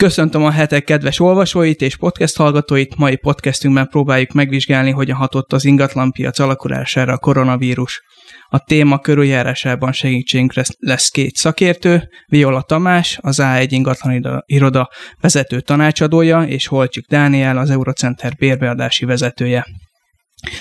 [0.00, 2.96] Köszöntöm a hetek kedves olvasóit és podcast hallgatóit.
[2.96, 8.02] Mai podcastünkben próbáljuk megvizsgálni, hogyan hatott az ingatlanpiac alakulására a koronavírus.
[8.48, 14.88] A téma körüljárásában segítségünkre lesz két szakértő, Viola Tamás, az A1 ingatlan iroda
[15.20, 19.66] vezető tanácsadója, és Holcsik Dániel, az Eurocenter bérbeadási vezetője.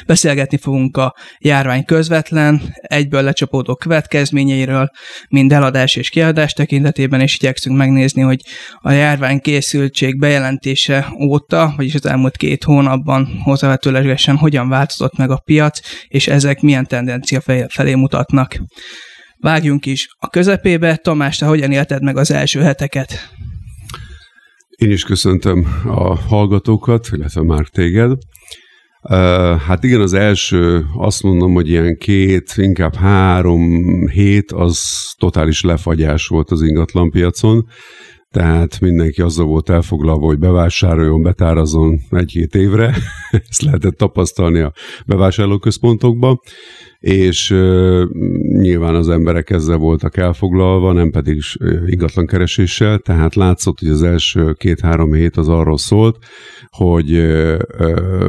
[0.05, 4.91] Beszélgetni fogunk a járvány közvetlen, egyből lecsapódó következményeiről,
[5.29, 8.41] mind eladás és kiadás tekintetében, és igyekszünk megnézni, hogy
[8.81, 15.41] a járvány készültség bejelentése óta, vagyis az elmúlt két hónapban hozzávetőlegesen hogyan változott meg a
[15.45, 18.57] piac, és ezek milyen tendencia felé mutatnak.
[19.41, 20.95] Vágjunk is a közepébe.
[20.95, 23.29] Tamás, te hogyan élted meg az első heteket?
[24.69, 28.11] Én is köszöntöm a hallgatókat, illetve már téged.
[29.67, 33.61] Hát igen, az első, azt mondom, hogy ilyen két, inkább három
[34.07, 34.79] hét, az
[35.17, 37.67] totális lefagyás volt az ingatlanpiacon,
[38.31, 42.95] tehát mindenki azzal volt elfoglalva, hogy bevásároljon, betárazon egy-két évre,
[43.49, 44.73] ezt lehetett tapasztalni a
[45.05, 46.39] bevásárlóközpontokban,
[46.99, 47.49] és
[48.41, 51.41] nyilván az emberek ezzel voltak elfoglalva, nem pedig
[51.85, 56.17] ingatlan kereséssel, tehát látszott, hogy az első két-három hét az arról szólt,
[56.69, 57.09] hogy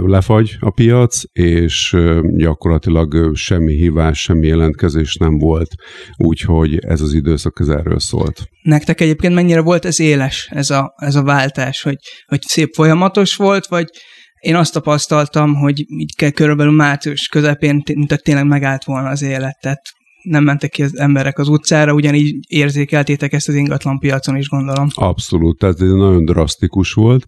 [0.04, 1.96] lefagy a piac, és
[2.36, 5.70] gyakorlatilag semmi hívás, semmi jelentkezés nem volt,
[6.16, 8.42] úgyhogy ez az időszak ez erről szólt.
[8.62, 11.96] Nektek egyébként mennyire volt ez éles, ez a, ez a váltás, hogy,
[12.26, 13.86] hogy szép folyamatos volt, vagy
[14.40, 19.80] én azt tapasztaltam, hogy így körülbelül március közepén, mint tényleg megállt volna az élet, tehát
[20.22, 24.88] nem mentek ki az emberek az utcára, ugyanígy érzékeltétek ezt az ingatlan piacon is, gondolom.
[24.94, 27.26] Abszolút, tehát ez nagyon drasztikus volt.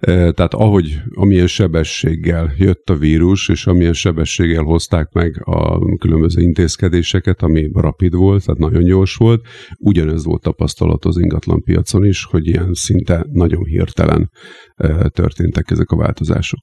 [0.00, 6.42] E, tehát ahogy, amilyen sebességgel jött a vírus, és amilyen sebességgel hozták meg a különböző
[6.42, 9.46] intézkedéseket, ami rapid volt, tehát nagyon gyors volt,
[9.78, 14.30] ugyanez volt tapasztalat az ingatlan piacon is, hogy ilyen szinte nagyon hirtelen
[14.74, 16.60] e, történtek ezek a változások.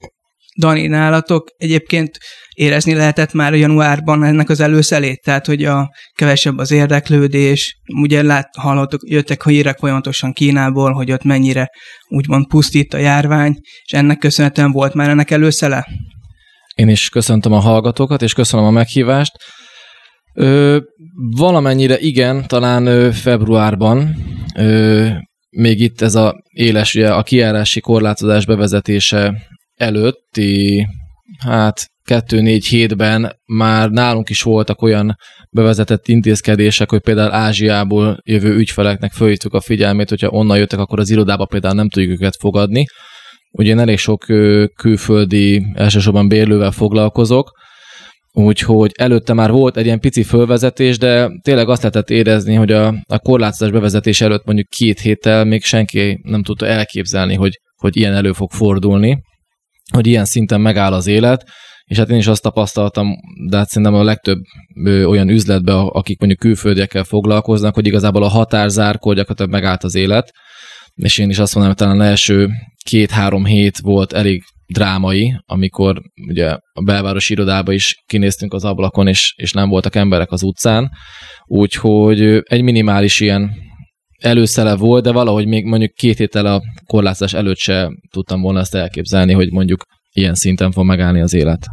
[0.59, 2.17] Dani, nálatok egyébként
[2.53, 8.49] érezni lehetett már januárban ennek az előszelét, tehát hogy a kevesebb az érdeklődés, ugye lát,
[8.57, 11.69] hallottuk, jöttek hírek folyamatosan Kínából, hogy ott mennyire
[12.07, 15.85] úgymond pusztít a járvány, és ennek köszönhetően volt már ennek előszele?
[16.75, 19.31] Én is köszöntöm a hallgatókat, és köszönöm a meghívást.
[20.33, 20.79] Ö,
[21.37, 24.15] valamennyire igen, talán ö, februárban,
[24.55, 25.07] ö,
[25.49, 29.47] még itt ez a éles, ugye a kiárási korlátozás bevezetése
[29.79, 30.87] előtti,
[31.39, 35.15] hát 2-4 hétben már nálunk is voltak olyan
[35.49, 41.09] bevezetett intézkedések, hogy például Ázsiából jövő ügyfeleknek fölhívtuk a figyelmét, hogyha onnan jöttek, akkor az
[41.09, 42.85] irodába például nem tudjuk őket fogadni.
[43.51, 44.25] Ugye én elég sok
[44.75, 47.51] külföldi, elsősorban bérlővel foglalkozok,
[48.31, 52.87] úgyhogy előtte már volt egy ilyen pici fölvezetés, de tényleg azt lehetett érezni, hogy a,
[53.07, 58.13] a korlátozás bevezetés előtt mondjuk két héttel még senki nem tudta elképzelni, hogy, hogy ilyen
[58.13, 59.27] elő fog fordulni
[59.93, 61.45] hogy ilyen szinten megáll az élet,
[61.85, 63.07] és hát én is azt tapasztaltam,
[63.49, 64.39] de hát szerintem a legtöbb
[64.85, 70.31] olyan üzletben, akik mondjuk külföldiekkel foglalkoznak, hogy igazából a határzárkor gyakorlatilag megállt az élet,
[70.95, 72.49] és én is azt mondom, hogy talán az első
[72.83, 79.33] két-három hét volt elég drámai, amikor ugye a belvárosi irodába is kinéztünk az ablakon, és,
[79.37, 80.89] és nem voltak emberek az utcán,
[81.45, 83.51] úgyhogy egy minimális ilyen
[84.19, 88.75] előszele volt, de valahogy még mondjuk két héttel a korlátozás előtt se tudtam volna ezt
[88.75, 91.65] elképzelni, hogy mondjuk ilyen szinten fog megállni az élet.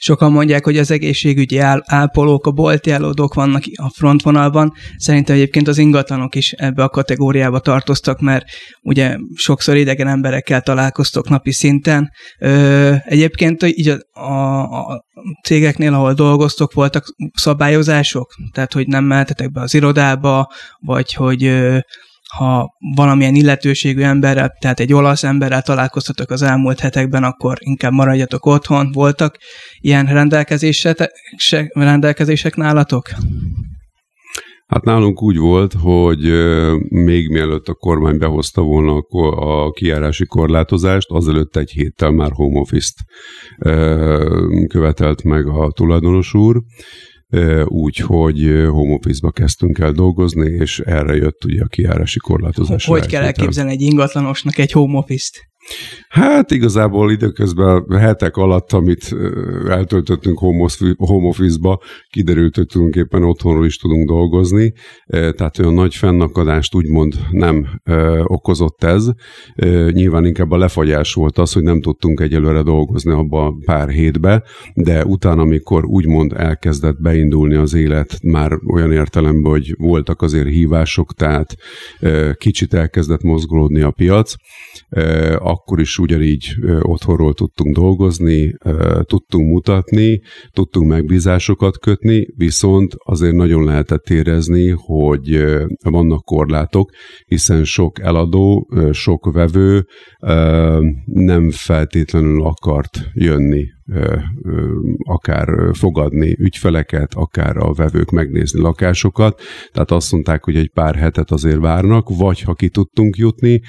[0.00, 4.72] Sokan mondják, hogy az egészségügyi ápolók, a bolti állódók vannak a frontvonalban.
[4.96, 8.44] Szerintem egyébként az ingatlanok is ebbe a kategóriába tartoztak, mert
[8.82, 12.10] ugye sokszor idegen emberekkel találkoztok napi szinten.
[12.38, 15.04] Ö, egyébként így a, a, a
[15.44, 17.04] cégeknél, ahol dolgoztok, voltak
[17.34, 18.34] szabályozások?
[18.52, 21.78] Tehát, hogy nem mehetetek be az irodába, vagy hogy ö,
[22.36, 28.46] ha valamilyen illetőségű emberrel, tehát egy olasz emberrel találkoztatok az elmúlt hetekben, akkor inkább maradjatok
[28.46, 28.90] otthon.
[28.92, 29.36] Voltak
[29.80, 31.10] ilyen rendelkezések,
[31.72, 33.08] rendelkezések nálatok?
[34.66, 36.20] Hát nálunk úgy volt, hogy
[36.88, 38.96] még mielőtt a kormány behozta volna
[39.30, 42.96] a kiárási korlátozást, azelőtt egy héttel már home office-t
[44.68, 46.62] követelt meg a tulajdonos úr,
[47.64, 48.38] úgy, hogy
[48.68, 52.84] home office-ba kezdtünk el dolgozni, és erre jött ugye a kiárási korlátozás.
[52.84, 55.46] Hogy kell elképzelni egy ingatlanosnak egy home office-t?
[56.08, 59.16] Hát igazából időközben hetek alatt, amit
[59.68, 61.80] eltöltöttünk home office-ba,
[62.10, 64.72] kiderült, hogy tulajdonképpen otthonról is tudunk dolgozni,
[65.06, 67.80] tehát olyan nagy fennakadást úgymond nem
[68.24, 69.10] okozott ez.
[69.90, 74.42] Nyilván inkább a lefagyás volt az, hogy nem tudtunk egyelőre dolgozni abba pár hétbe,
[74.74, 81.14] de utána, amikor úgymond elkezdett beindulni az élet, már olyan értelemben, hogy voltak azért hívások,
[81.14, 81.54] tehát
[82.34, 84.34] kicsit elkezdett mozgolódni a piac,
[85.76, 88.54] is ugyanígy otthonról tudtunk dolgozni,
[89.02, 90.20] tudtunk mutatni,
[90.50, 95.44] tudtunk megbízásokat kötni, viszont azért nagyon lehetett érezni, hogy
[95.84, 96.90] vannak korlátok,
[97.26, 99.86] hiszen sok eladó, sok vevő
[101.04, 103.76] nem feltétlenül akart jönni
[105.04, 109.40] akár fogadni ügyfeleket, akár a vevők megnézni lakásokat.
[109.72, 113.60] Tehát azt mondták, hogy egy pár hetet azért várnak, vagy ha ki tudtunk jutni,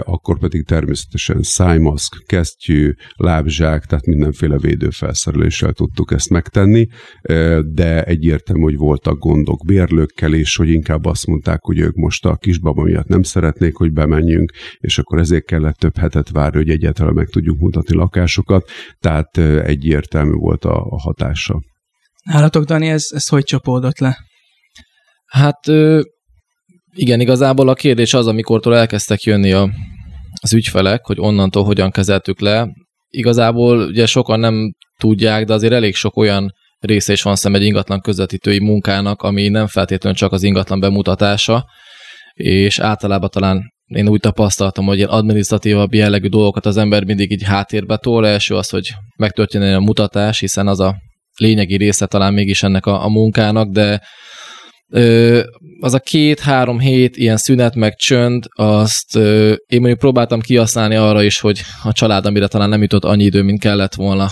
[0.00, 6.86] akkor pedig természetesen szájmaszk, kesztyű, lábzsák, tehát mindenféle védőfelszereléssel tudtuk ezt megtenni,
[7.72, 12.36] de egyértelmű, hogy voltak gondok bérlőkkel is, hogy inkább azt mondták, hogy ők most a
[12.36, 17.14] kisbaba miatt nem szeretnék, hogy bemenjünk, és akkor ezért kellett több hetet várni, hogy egyáltalán
[17.14, 18.68] meg tudjuk mutatni lakásokat.
[18.98, 21.60] Tehát egyértelmű volt a, a hatása.
[22.24, 24.16] Nálatok, Dani, ez, ez hogy csapódott le?
[25.26, 25.66] Hát
[26.92, 29.70] igen, igazából a kérdés az, amikortól elkezdtek jönni a,
[30.40, 32.68] az ügyfelek, hogy onnantól hogyan kezeltük le.
[33.08, 37.62] Igazából ugye sokan nem tudják, de azért elég sok olyan része is van szem egy
[37.62, 41.64] ingatlan közvetítői munkának, ami nem feltétlenül csak az ingatlan bemutatása,
[42.32, 47.42] és általában talán én úgy tapasztaltam, hogy ilyen adminisztratívabb jellegű dolgokat az ember mindig így
[47.42, 48.26] háttérbe tol.
[48.26, 50.96] Első az, hogy megtörténjen a mutatás, hiszen az a
[51.36, 54.02] lényegi része talán mégis ennek a, a munkának, de
[54.88, 55.42] ö,
[55.80, 61.22] az a két-három hét ilyen szünet meg csönd, azt ö, én mondjuk próbáltam kihasználni arra
[61.22, 64.28] is, hogy a család, amire talán nem jutott annyi idő, mint kellett volna,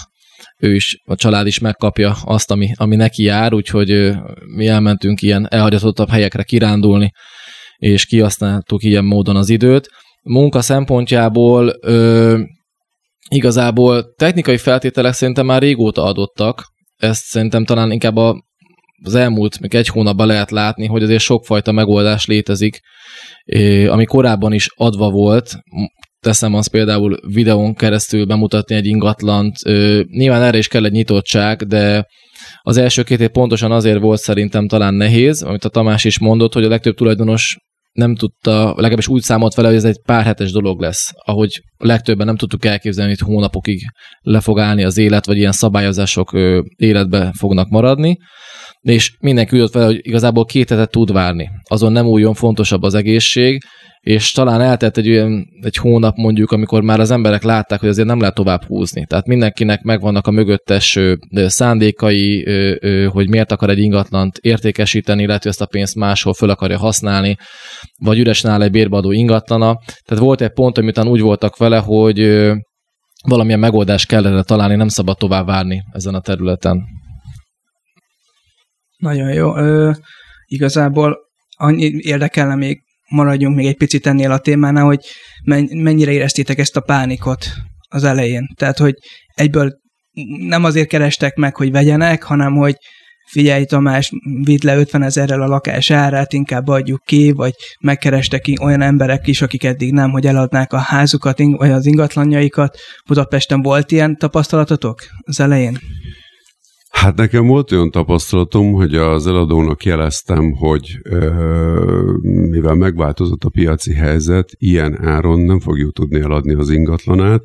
[0.58, 4.12] ő is, a család is megkapja azt, ami, ami neki jár, úgyhogy ö,
[4.56, 7.12] mi elmentünk ilyen elhagyatottabb helyekre kirándulni,
[7.78, 9.88] és kihasználtuk ilyen módon az időt.
[10.22, 12.40] Munka szempontjából ö,
[13.28, 16.64] igazából technikai feltételek szerintem már régóta adottak,
[16.96, 18.42] ezt szerintem talán inkább a,
[19.04, 22.80] az elmúlt még egy hónapban lehet látni, hogy azért sokfajta megoldás létezik,
[23.88, 25.56] ami korábban is adva volt,
[26.20, 29.56] teszem azt például videón keresztül bemutatni egy ingatlant.
[30.10, 32.06] Nyilván erre is kell egy nyitottság, de
[32.62, 36.52] az első két év pontosan azért volt szerintem talán nehéz, amit a Tamás is mondott,
[36.52, 37.56] hogy a legtöbb tulajdonos
[37.98, 41.10] nem tudta, legalábbis úgy számolt vele, hogy ez egy pár hetes dolog lesz.
[41.24, 43.80] Ahogy legtöbben nem tudtuk elképzelni, hogy hónapokig
[44.20, 46.30] le fog állni az élet, vagy ilyen szabályozások
[46.76, 48.18] életbe fognak maradni.
[48.80, 51.48] És mindenki úgy vele, hogy igazából két hetet tud várni.
[51.68, 53.62] Azon nem újon fontosabb az egészség,
[54.00, 58.06] és talán eltelt egy olyan egy hónap mondjuk, amikor már az emberek látták, hogy azért
[58.06, 59.04] nem lehet tovább húzni.
[59.06, 60.98] Tehát mindenkinek megvannak a mögöttes
[61.30, 62.46] szándékai,
[63.06, 67.36] hogy miért akar egy ingatlant értékesíteni, hogy ezt a pénzt máshol föl akarja használni,
[68.02, 69.78] vagy üresen áll egy bérbadó ingatlana.
[70.04, 72.50] Tehát volt egy pont, amit úgy voltak vele, hogy
[73.28, 76.82] valamilyen megoldást kellene találni, nem szabad tovább várni ezen a területen.
[78.98, 79.56] Nagyon jó.
[79.56, 79.90] Ö,
[80.46, 81.18] igazából
[81.56, 85.00] annyi érdekelne még maradjunk még egy picit ennél a témánál, hogy
[85.72, 87.46] mennyire éreztétek ezt a pánikot
[87.88, 88.48] az elején.
[88.54, 88.94] Tehát, hogy
[89.34, 89.72] egyből
[90.38, 92.76] nem azért kerestek meg, hogy vegyenek, hanem hogy
[93.30, 94.10] figyelj Tamás,
[94.44, 99.42] vidd le 50 ezerrel a lakás árát, inkább adjuk ki, vagy megkerestek olyan emberek is,
[99.42, 102.78] akik eddig nem, hogy eladnák a házukat, vagy az ingatlanjaikat.
[103.06, 105.78] Budapesten volt ilyen tapasztalatotok az elején?
[107.00, 110.98] Hát nekem volt olyan tapasztalatom, hogy az eladónak jeleztem, hogy
[112.50, 117.44] mivel megváltozott a piaci helyzet, ilyen áron nem fogjuk tudni eladni az ingatlanát,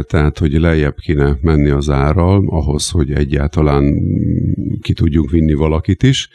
[0.00, 3.94] tehát hogy lejjebb kéne menni az árral, ahhoz, hogy egyáltalán
[4.80, 6.28] ki tudjunk vinni valakit is.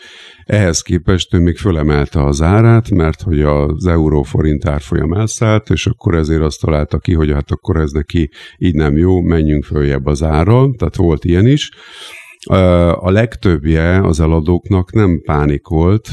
[0.45, 6.15] Ehhez képest ő még fölemelte az árát, mert hogy az euró-forint árfolyam elszállt, és akkor
[6.15, 10.23] ezért azt találta ki, hogy hát akkor ez neki így nem jó, menjünk följebb az
[10.23, 11.69] árral, tehát volt ilyen is.
[12.99, 16.09] A legtöbbje az eladóknak nem pánikolt,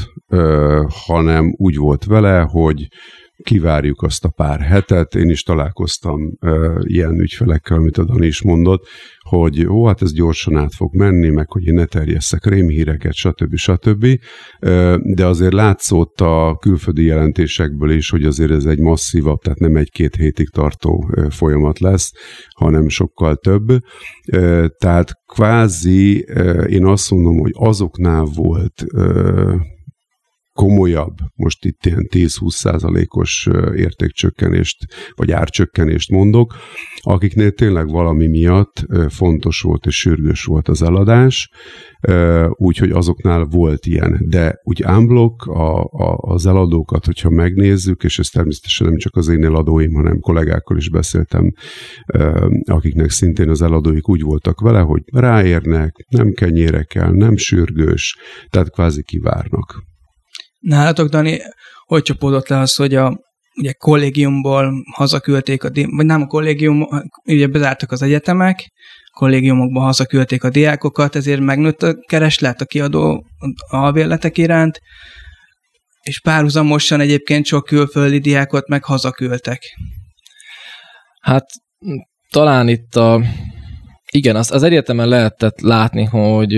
[1.05, 2.87] hanem úgy volt vele, hogy
[3.43, 5.15] kivárjuk azt a pár hetet.
[5.15, 6.37] Én is találkoztam
[6.79, 8.87] ilyen ügyfelekkel, amit a Dani is mondott,
[9.19, 13.55] hogy ó, hát ez gyorsan át fog menni, meg hogy én ne terjesszek rémhíreket, stb.
[13.55, 14.07] stb.
[15.03, 20.15] De azért látszott a külföldi jelentésekből is, hogy azért ez egy masszívabb, tehát nem egy-két
[20.15, 22.11] hétig tartó folyamat lesz,
[22.55, 23.67] hanem sokkal több.
[24.77, 26.25] Tehát kvázi
[26.67, 28.85] én azt mondom, hogy azoknál volt
[30.59, 34.77] komolyabb, most itt ilyen 10-20 százalékos értékcsökkenést,
[35.15, 36.55] vagy árcsökkenést mondok,
[37.01, 41.49] akiknél tényleg valami miatt fontos volt és sürgős volt az eladás,
[42.49, 44.19] úgyhogy azoknál volt ilyen.
[44.21, 49.27] De úgy unblock a, a, az eladókat, hogyha megnézzük, és ez természetesen nem csak az
[49.27, 51.53] én eladóim, hanem kollégákkal is beszéltem,
[52.65, 58.17] akiknek szintén az eladóik úgy voltak vele, hogy ráérnek, nem kenyére kell, nem sürgős,
[58.49, 59.88] tehát kvázi kivárnak.
[60.59, 61.39] Nálatok, Dani,
[61.85, 63.19] hogy csapódott le az, hogy a
[63.55, 66.87] ugye kollégiumból hazaküldték, a, vagy nem a kollégium,
[67.25, 68.71] ugye bezártak az egyetemek,
[69.11, 73.25] kollégiumokban hazaküldték a diákokat, ezért megnőtt a kereslet a kiadó
[73.69, 74.79] alvérletek iránt,
[76.01, 79.61] és párhuzamosan egyébként sok külföldi diákot meg hazaküldtek.
[81.21, 81.45] Hát
[82.29, 83.21] talán itt a...
[84.11, 86.53] Igen, az, az egyetemen lehetett látni, hogy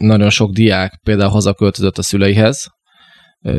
[0.00, 2.66] nagyon sok diák például hazaköltözött a szüleihez,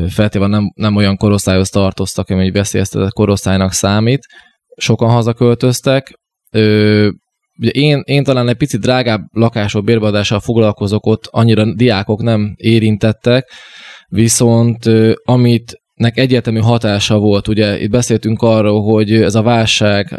[0.08, 4.20] feltéve nem, nem olyan korosztályhoz tartoztak, ami egy veszélyeztetett korosztálynak számít.
[4.76, 6.12] Sokan hazaköltöztek.
[7.58, 13.50] Ugye én, én talán egy picit drágább lakások bérbeadással foglalkozok, ott annyira diákok nem érintettek,
[14.08, 14.90] viszont
[15.24, 20.12] amit nek egyértelmű hatása volt, ugye itt beszéltünk arról, hogy ez a válság,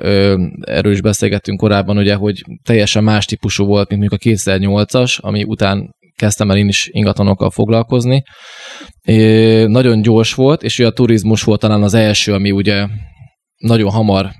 [0.61, 5.43] erről is beszélgettünk korábban, ugye, hogy teljesen más típusú volt, mint mondjuk a 2008-as, ami
[5.43, 8.23] után kezdtem el én is ingatlanokkal foglalkozni.
[9.01, 12.87] É, nagyon gyors volt, és ugye a turizmus volt talán az első, ami ugye
[13.57, 14.31] nagyon hamar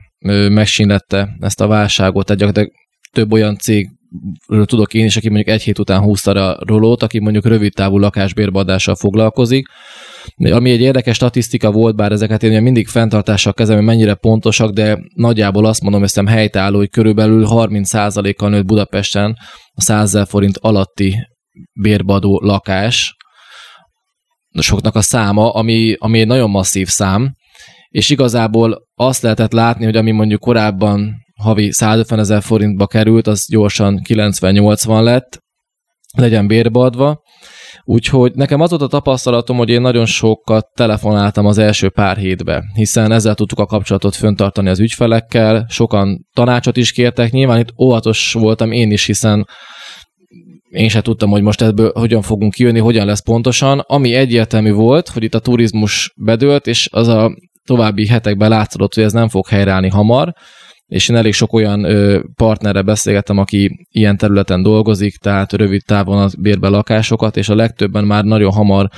[0.49, 2.69] megsínlette ezt a válságot, tehát
[3.11, 3.89] több olyan cég
[4.65, 7.97] tudok én is, aki mondjuk egy hét után húzta a rolót, aki mondjuk rövid távú
[7.97, 9.67] lakásbérbeadással foglalkozik.
[10.37, 14.99] Ami egy érdekes statisztika volt, bár ezeket én mindig fenntartással kezem, hogy mennyire pontosak, de
[15.15, 19.37] nagyjából azt mondom, hogy helytálló, hogy körülbelül 30%-kal nőtt Budapesten
[19.73, 21.15] a 100 forint alatti
[21.73, 23.15] bérbadó lakás,
[24.59, 27.31] soknak a száma, ami, ami egy nagyon masszív szám,
[27.89, 33.45] és igazából azt lehetett látni, hogy ami mondjuk korábban havi 150 ezer forintba került, az
[33.49, 35.39] gyorsan 90-80 lett,
[36.17, 37.21] legyen bérbeadva.
[37.83, 42.63] Úgyhogy nekem az volt a tapasztalatom, hogy én nagyon sokat telefonáltam az első pár hétbe,
[42.73, 48.33] hiszen ezzel tudtuk a kapcsolatot föntartani az ügyfelekkel, sokan tanácsot is kértek, nyilván itt óvatos
[48.33, 49.47] voltam én is, hiszen
[50.73, 53.79] én sem tudtam, hogy most ebből hogyan fogunk kijönni, hogyan lesz pontosan.
[53.79, 59.03] Ami egyértelmű volt, hogy itt a turizmus bedőlt, és az a további hetekben látszott, hogy
[59.03, 60.33] ez nem fog helyreállni hamar,
[60.85, 61.87] és én elég sok olyan
[62.35, 68.03] partnerre beszélgettem, aki ilyen területen dolgozik, tehát rövid távon az bérbe lakásokat, és a legtöbben
[68.03, 68.89] már nagyon hamar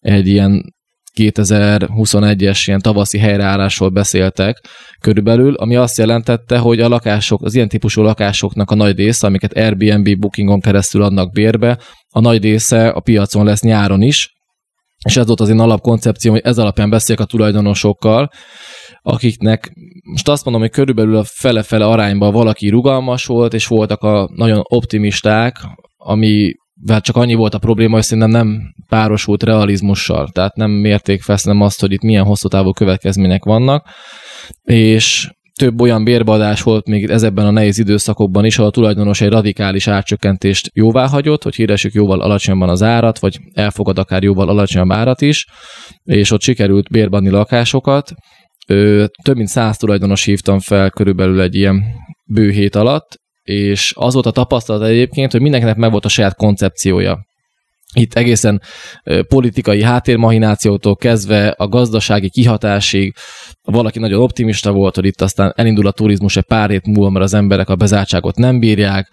[0.00, 0.74] egy ilyen
[1.18, 4.60] 2021-es ilyen tavaszi helyreállásról beszéltek
[5.00, 9.52] körülbelül, ami azt jelentette, hogy a lakások, az ilyen típusú lakásoknak a nagy része, amiket
[9.56, 11.78] Airbnb bookingon keresztül adnak bérbe,
[12.08, 14.30] a nagy része a piacon lesz nyáron is,
[15.04, 18.30] és ez volt az én alapkoncepció, hogy ez alapján beszélek a tulajdonosokkal,
[19.02, 19.72] akiknek
[20.10, 24.62] most azt mondom, hogy körülbelül a fele-fele arányban valaki rugalmas volt, és voltak a nagyon
[24.68, 25.56] optimisták,
[25.96, 26.52] ami
[26.86, 31.38] hát csak annyi volt a probléma, hogy szerintem nem párosult realizmussal, tehát nem mérték fel
[31.42, 33.88] nem azt, hogy itt milyen hosszú távú következmények vannak,
[34.62, 39.30] és több olyan bérbeadás volt még ezekben a nehéz időszakokban is, ahol a tulajdonos egy
[39.30, 44.92] radikális árcsökkentést jóvá hagyott, hogy híresük jóval alacsonyabban az árat, vagy elfogad akár jóval alacsonyabb
[44.92, 45.46] árat is,
[46.04, 48.12] és ott sikerült bérbeadni lakásokat.
[49.22, 51.82] Több mint száz tulajdonos hívtam fel körülbelül egy ilyen
[52.24, 56.36] bő hét alatt, és az volt a tapasztalat egyébként, hogy mindenkinek meg volt a saját
[56.36, 57.26] koncepciója.
[57.94, 58.62] Itt egészen
[59.28, 63.14] politikai háttérmahinációtól kezdve a gazdasági kihatásig
[63.62, 67.24] valaki nagyon optimista volt, hogy itt aztán elindul a turizmus egy pár hét múlva, mert
[67.24, 69.08] az emberek a bezártságot nem bírják,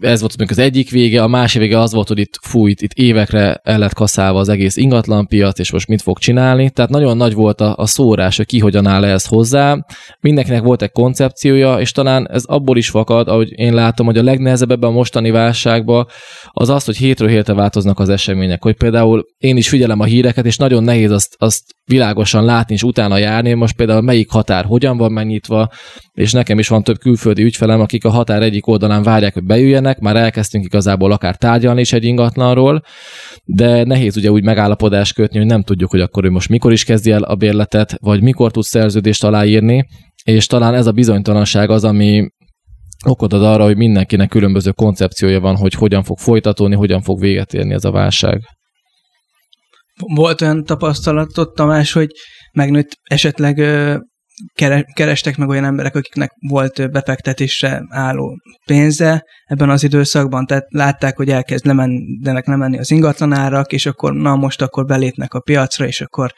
[0.00, 3.60] ez volt az egyik vége, a másik vége az volt, hogy itt fújt, itt évekre
[3.62, 6.70] el lett kaszálva az egész ingatlanpiac, és most mit fog csinálni.
[6.70, 9.84] Tehát nagyon nagy volt a, a szórás, hogy ki hogyan áll ehhez hozzá.
[10.20, 14.22] Mindenkinek volt egy koncepciója, és talán ez abból is fakad, ahogy én látom, hogy a
[14.22, 16.06] legnehezebb ebben a mostani válságban
[16.50, 18.62] az az, hogy hétről hétre változnak az események.
[18.62, 22.82] Hogy például én is figyelem a híreket, és nagyon nehéz azt, azt világosan látni és
[22.82, 25.68] utána járni, most például melyik határ hogyan van megnyitva,
[26.18, 29.98] és nekem is van több külföldi ügyfelem, akik a határ egyik oldalán várják, hogy beüljenek,
[29.98, 32.82] már elkezdtünk igazából akár tárgyalni is egy ingatlanról,
[33.44, 36.84] de nehéz ugye úgy megállapodást kötni, hogy nem tudjuk, hogy akkor ő most mikor is
[36.84, 39.88] kezdi el a bérletet, vagy mikor tud szerződést aláírni,
[40.24, 42.28] és talán ez a bizonytalanság az, ami
[43.06, 47.54] okot ad arra, hogy mindenkinek különböző koncepciója van, hogy hogyan fog folytatódni, hogyan fog véget
[47.54, 48.40] érni ez a válság.
[50.14, 52.10] Volt olyan tapasztalatot, Tamás, hogy
[52.52, 53.58] megnőtt esetleg
[54.94, 61.30] kerestek meg olyan emberek, akiknek volt befektetésre álló pénze ebben az időszakban, tehát látták, hogy
[61.30, 66.32] elkezd lemennek lemenni az ingatlanárak, és akkor na most akkor belépnek a piacra, és akkor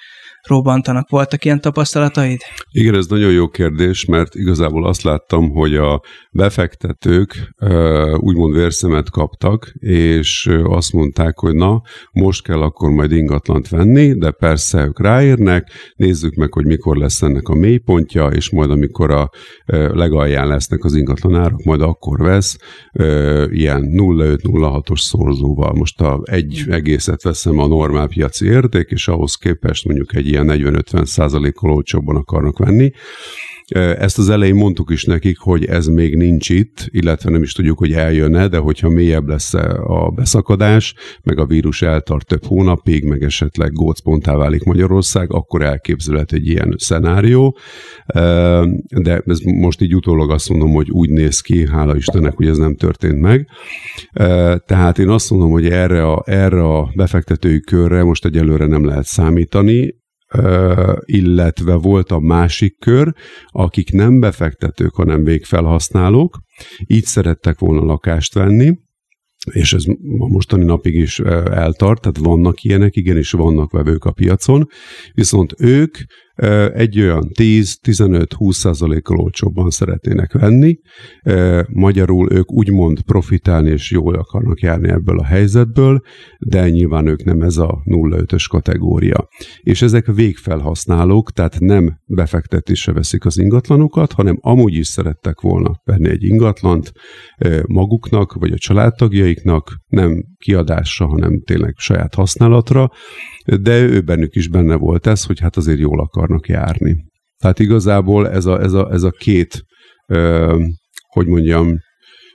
[0.49, 1.09] robbantanak.
[1.09, 2.41] Voltak ilyen tapasztalataid?
[2.71, 7.55] Igen, ez nagyon jó kérdés, mert igazából azt láttam, hogy a befektetők
[8.17, 11.83] úgymond vérszemet kaptak, és azt mondták, hogy na,
[12.13, 17.23] most kell akkor majd ingatlant venni, de persze ők ráérnek, nézzük meg, hogy mikor lesz
[17.23, 19.31] ennek a mélypontja, és majd amikor a
[19.93, 22.59] legalján lesznek az ingatlanárak, majd akkor vesz
[23.51, 25.73] ilyen 0,5-0,6-os szorzóval.
[25.73, 30.47] Most a egy egészet veszem a normál piaci érték, és ahhoz képest mondjuk egy ilyen
[30.51, 32.91] 40-50 százalékol olcsóbban akarnak venni.
[33.99, 37.79] Ezt az elején mondtuk is nekik, hogy ez még nincs itt, illetve nem is tudjuk,
[37.79, 43.23] hogy eljönne, de hogyha mélyebb lesz a beszakadás, meg a vírus eltart több hónapig, meg
[43.23, 47.59] esetleg gócponttá válik Magyarország, akkor elképzelhet egy ilyen szenárió.
[49.03, 52.59] De ez most így utólag azt mondom, hogy úgy néz ki, hála Istennek, hogy ez
[52.59, 53.49] nem történt meg.
[54.67, 59.05] Tehát én azt mondom, hogy erre a, erre a befektetői körre most egyelőre nem lehet
[59.05, 59.99] számítani,
[61.05, 63.15] illetve volt a másik kör,
[63.47, 66.39] akik nem befektetők, hanem végfelhasználók,
[66.87, 68.79] így szerettek volna lakást venni,
[69.45, 69.85] és ez
[70.19, 71.19] a mostani napig is
[71.51, 74.69] eltart, tehát vannak ilyenek, igenis vannak vevők a piacon,
[75.15, 75.97] viszont ők
[76.75, 80.79] egy olyan 10-15-20 százalékkal olcsóbban szeretnének venni.
[81.69, 86.01] Magyarul ők úgymond profitálni és jól akarnak járni ebből a helyzetből,
[86.39, 89.29] de nyilván ők nem ez a 0,5-ös kategória.
[89.61, 96.09] És ezek végfelhasználók, tehát nem befektetésre veszik az ingatlanokat, hanem amúgy is szerettek volna venni
[96.09, 96.93] egy ingatlant
[97.67, 102.91] maguknak, vagy a családtagjaiknak, nem kiadásra, hanem tényleg saját használatra,
[103.61, 106.97] de ő bennük is benne volt ez, hogy hát azért jól akarnak járni.
[107.39, 109.63] Tehát igazából ez a, ez a, ez a két,
[110.07, 110.57] ö,
[111.09, 111.79] hogy mondjam,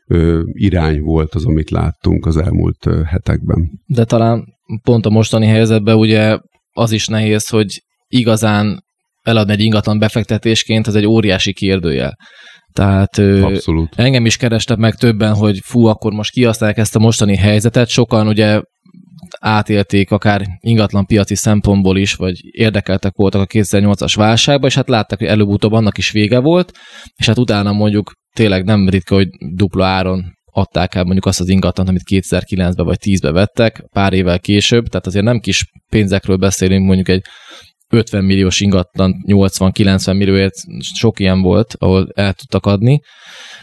[0.07, 3.69] ö, irány volt az, amit láttunk az elmúlt hetekben.
[3.85, 4.43] De talán
[4.83, 6.37] pont a mostani helyzetben ugye
[6.71, 8.83] az is nehéz, hogy igazán
[9.21, 12.17] eladni egy ingatlan befektetésként, az egy óriási kérdőjel.
[12.73, 13.93] Tehát Abszolút.
[13.95, 17.87] engem is kerestek meg többen, hogy fú, akkor most kihasználják ezt a mostani helyzetet.
[17.87, 18.61] Sokan ugye
[19.39, 25.19] átélték akár ingatlan piaci szempontból is, vagy érdekeltek voltak a 2008-as válságban, és hát látták,
[25.19, 26.71] hogy előbb-utóbb annak is vége volt,
[27.15, 31.49] és hát utána mondjuk tényleg nem ritka, hogy dupla áron adták el mondjuk azt az
[31.49, 36.85] ingatlant, amit 2009-ben vagy 10-ben vettek, pár évvel később, tehát azért nem kis pénzekről beszélünk,
[36.85, 37.21] mondjuk egy
[37.89, 40.53] 50 milliós ingatlan 80-90 millióért
[40.95, 43.01] sok ilyen volt, ahol el tudtak adni,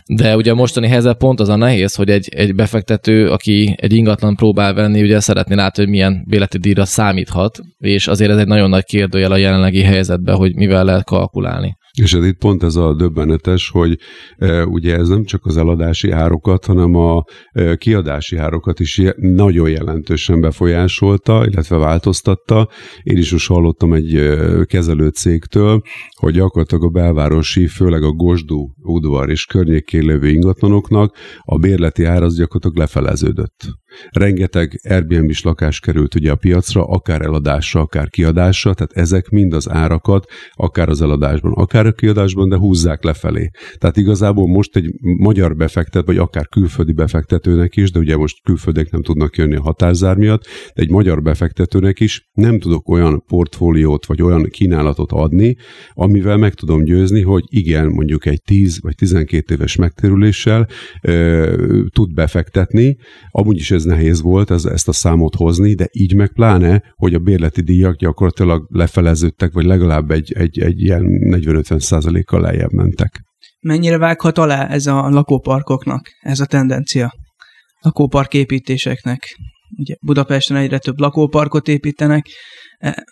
[0.06, 3.92] de ugye a mostani helyzet pont az a nehéz, hogy egy, egy befektető, aki egy
[3.92, 8.46] ingatlan próbál venni, ugye szeretné látni, hogy milyen béleti díjra számíthat, és azért ez egy
[8.46, 11.76] nagyon nagy kérdőjel a jelenlegi helyzetben, hogy mivel lehet kalkulálni.
[11.98, 13.98] És ez itt pont ez a döbbenetes, hogy
[14.36, 19.70] e, ugye ez nem csak az eladási árokat, hanem a e, kiadási árokat is nagyon
[19.70, 22.68] jelentősen befolyásolta, illetve változtatta.
[23.02, 25.82] Én is most hallottam egy e, kezelőcégtől,
[26.16, 32.22] hogy gyakorlatilag a belvárosi, főleg a Gosdú udvar és környékén lévő ingatlanoknak a bérleti ár
[32.22, 33.81] az gyakorlatilag lefeleződött.
[34.10, 39.70] Rengeteg Airbnb-s lakás került ugye a piacra, akár eladásra, akár kiadásra, tehát ezek mind az
[39.70, 43.50] árakat, akár az eladásban, akár a kiadásban, de húzzák lefelé.
[43.78, 48.90] Tehát igazából most egy magyar befektet, vagy akár külföldi befektetőnek is, de ugye most külföldiek
[48.90, 50.42] nem tudnak jönni a határzár miatt,
[50.74, 55.56] de egy magyar befektetőnek is nem tudok olyan portfóliót, vagy olyan kínálatot adni,
[55.92, 60.68] amivel meg tudom győzni, hogy igen, mondjuk egy 10 vagy 12 éves megtérüléssel
[61.02, 62.96] ö, tud befektetni,
[63.30, 66.82] amúgy is ez ez nehéz volt ez, ezt a számot hozni, de így meg pláne,
[66.96, 72.72] hogy a bérleti díjak gyakorlatilag lefeleződtek, vagy legalább egy, egy, egy ilyen 40-50 százalékkal lejjebb
[72.72, 73.20] mentek.
[73.60, 77.12] Mennyire vághat alá ez a lakóparkoknak, ez a tendencia?
[77.80, 79.36] Lakóparképítéseknek.
[79.76, 82.26] Ugye Budapesten egyre több lakóparkot építenek,
[82.78, 83.04] e,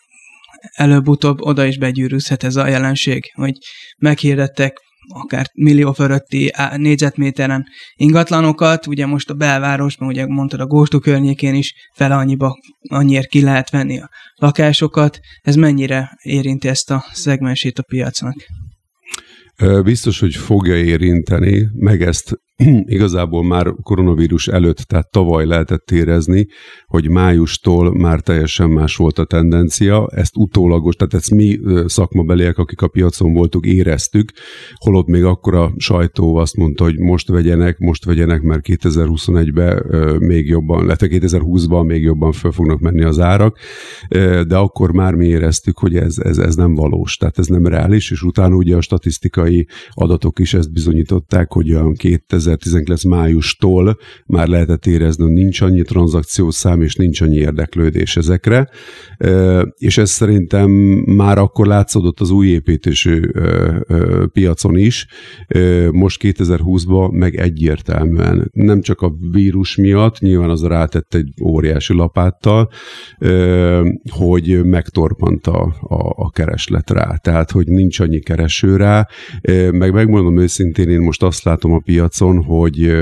[0.60, 3.54] előbb-utóbb oda is begyűrűzhet ez a jelenség, hogy
[3.98, 4.76] meghirdettek
[5.12, 11.74] akár millió fölötti négyzetméteren ingatlanokat, ugye most a belvárosban, ugye mondtad a Góstú környékén is
[11.94, 17.82] fele annyiba, annyiért ki lehet venni a lakásokat, ez mennyire érinti ezt a szegmensét a
[17.82, 18.34] piacnak?
[19.82, 22.40] Biztos, hogy fogja érinteni, meg ezt
[22.96, 26.46] igazából már koronavírus előtt, tehát tavaly lehetett érezni,
[26.86, 30.08] hogy májustól már teljesen más volt a tendencia.
[30.14, 34.32] Ezt utólagos, tehát ezt mi szakmabeliek, akik a piacon voltunk, éreztük,
[34.74, 39.84] holott még akkor a sajtó azt mondta, hogy most vegyenek, most vegyenek, mert 2021-ben
[40.18, 43.58] még jobban, illetve 2020-ban még jobban föl fognak menni az árak,
[44.46, 48.10] de akkor már mi éreztük, hogy ez, ez, ez nem valós, tehát ez nem reális,
[48.10, 51.92] és utána ugye a statisztikai adatok is ezt bizonyították, hogy a
[52.50, 58.68] 2019 májustól már lehetett érezni, hogy nincs annyi tranzakciószám, és nincs annyi érdeklődés ezekre,
[59.76, 60.70] és ez szerintem
[61.06, 63.20] már akkor látszódott az új építésű
[64.32, 65.06] piacon is,
[65.90, 72.70] most 2020-ban meg egyértelműen, nem csak a vírus miatt, nyilván az rátett egy óriási lapáttal,
[74.10, 79.08] hogy megtorpant a, a, a kereslet rá, tehát hogy nincs annyi kereső rá,
[79.70, 82.92] meg megmondom őszintén, én most azt látom a piacon, hogy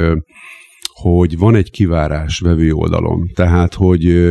[1.01, 3.31] hogy van egy kivárás vevő oldalon.
[3.35, 4.31] Tehát, hogy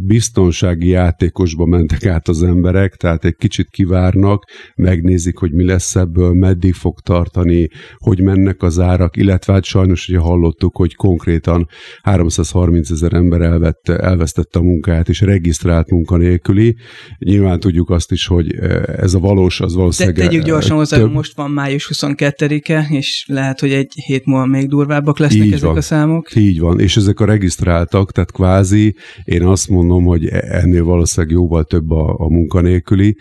[0.00, 4.44] biztonsági játékosba mentek át az emberek, tehát egy kicsit kivárnak,
[4.76, 10.08] megnézik, hogy mi lesz ebből, meddig fog tartani, hogy mennek az árak, illetve hát sajnos
[10.08, 11.68] ugye hallottuk, hogy konkrétan
[12.02, 16.76] 330 ezer ember elvette, elvesztette a munkáját, és regisztrált munkanélküli.
[17.18, 18.54] Nyilván tudjuk azt is, hogy
[18.96, 20.18] ez a valós, az valószínűleg...
[20.18, 21.12] Te, tegyük gyorsan hozzá, több...
[21.12, 25.68] most van május 22-e, és lehet, hogy egy hét múlva még durvábbak lesznek Így ezek
[25.68, 25.76] van.
[25.76, 26.34] a számok.
[26.36, 31.64] Így van, és ezek a regisztráltak, tehát kvázi én azt mondom, hogy ennél valószínűleg jóval
[31.64, 33.16] több a, a munkanélküli.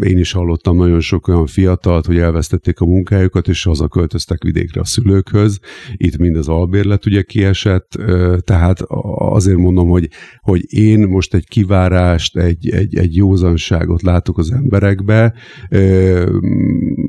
[0.00, 4.84] Én is hallottam nagyon sok olyan fiatalt, hogy elvesztették a munkájukat, és hazaköltöztek vidékre a
[4.84, 5.58] szülőkhöz.
[5.96, 7.98] Itt mind az albérlet ugye kiesett,
[8.44, 8.80] tehát
[9.18, 10.08] azért mondom, hogy,
[10.40, 15.34] hogy én most egy kivárást, egy, egy, egy józanságot látok az emberekbe,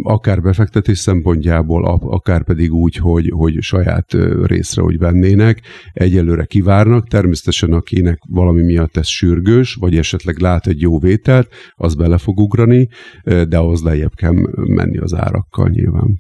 [0.04, 5.62] akár befektetés szempontjából, akár pedig úgy, hogy, hogy saját részre, hogy vennének,
[5.94, 11.96] egyelőre kivárnak, természetesen akinek valami miatt ez sürgős, vagy esetleg lát egy jó vételt, az
[11.96, 12.88] bele fog ugrani,
[13.24, 16.20] de ahhoz lejjebb kell menni az árakkal nyilván.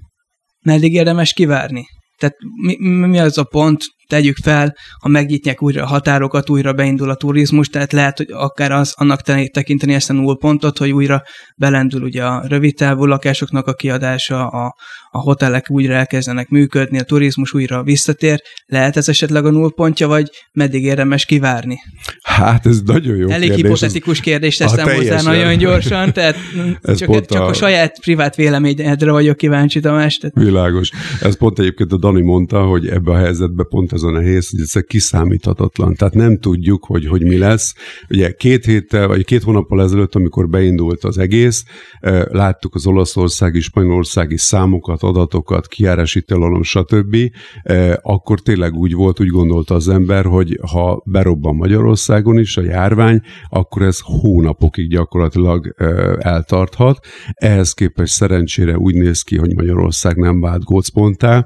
[0.66, 1.86] Meddig érdemes kivárni?
[2.18, 7.10] Tehát mi, mi az a pont, tegyük fel, ha megnyitják újra a határokat, újra beindul
[7.10, 11.22] a turizmus, tehát lehet, hogy akár az, annak tekinteni ezt a nullpontot, hogy újra
[11.58, 14.76] belendül ugye a rövidtávú lakásoknak a kiadása, a,
[15.18, 18.42] a hotelek újra elkezdenek működni, a turizmus újra visszatér.
[18.66, 21.80] Lehet ez esetleg a nullpontja, vagy meddig érdemes kivárni?
[22.22, 23.66] Hát ez nagyon jó Elég kérdés.
[23.66, 26.36] hipotetikus kérdést teszem hozzá nagyon gyorsan, tehát
[26.98, 27.46] csak, csak a...
[27.46, 30.18] a saját privát véleményedre vagyok kíváncsi, Tamás.
[30.18, 30.36] Tehát...
[30.36, 30.90] Világos.
[31.22, 34.60] Ez pont egyébként a Dani mondta, hogy ebbe a helyzetbe pont ez a nehéz, hogy
[34.60, 35.96] ez kiszámíthatatlan.
[35.96, 37.74] Tehát nem tudjuk, hogy, hogy mi lesz.
[38.10, 41.64] Ugye két héttel, vagy két hónappal ezelőtt, amikor beindult az egész,
[42.00, 47.16] eh, láttuk az olaszországi, spanyolországi számokat, adatokat, kiárási tilalom, stb.
[47.64, 52.62] Eh, akkor tényleg úgy volt, úgy gondolta az ember, hogy ha berobban Magyarországon is a
[52.62, 57.06] járvány, akkor ez hónapokig gyakorlatilag eh, eltarthat.
[57.34, 61.46] Ehhez képest szerencsére úgy néz ki, hogy Magyarország nem vált gócponttá,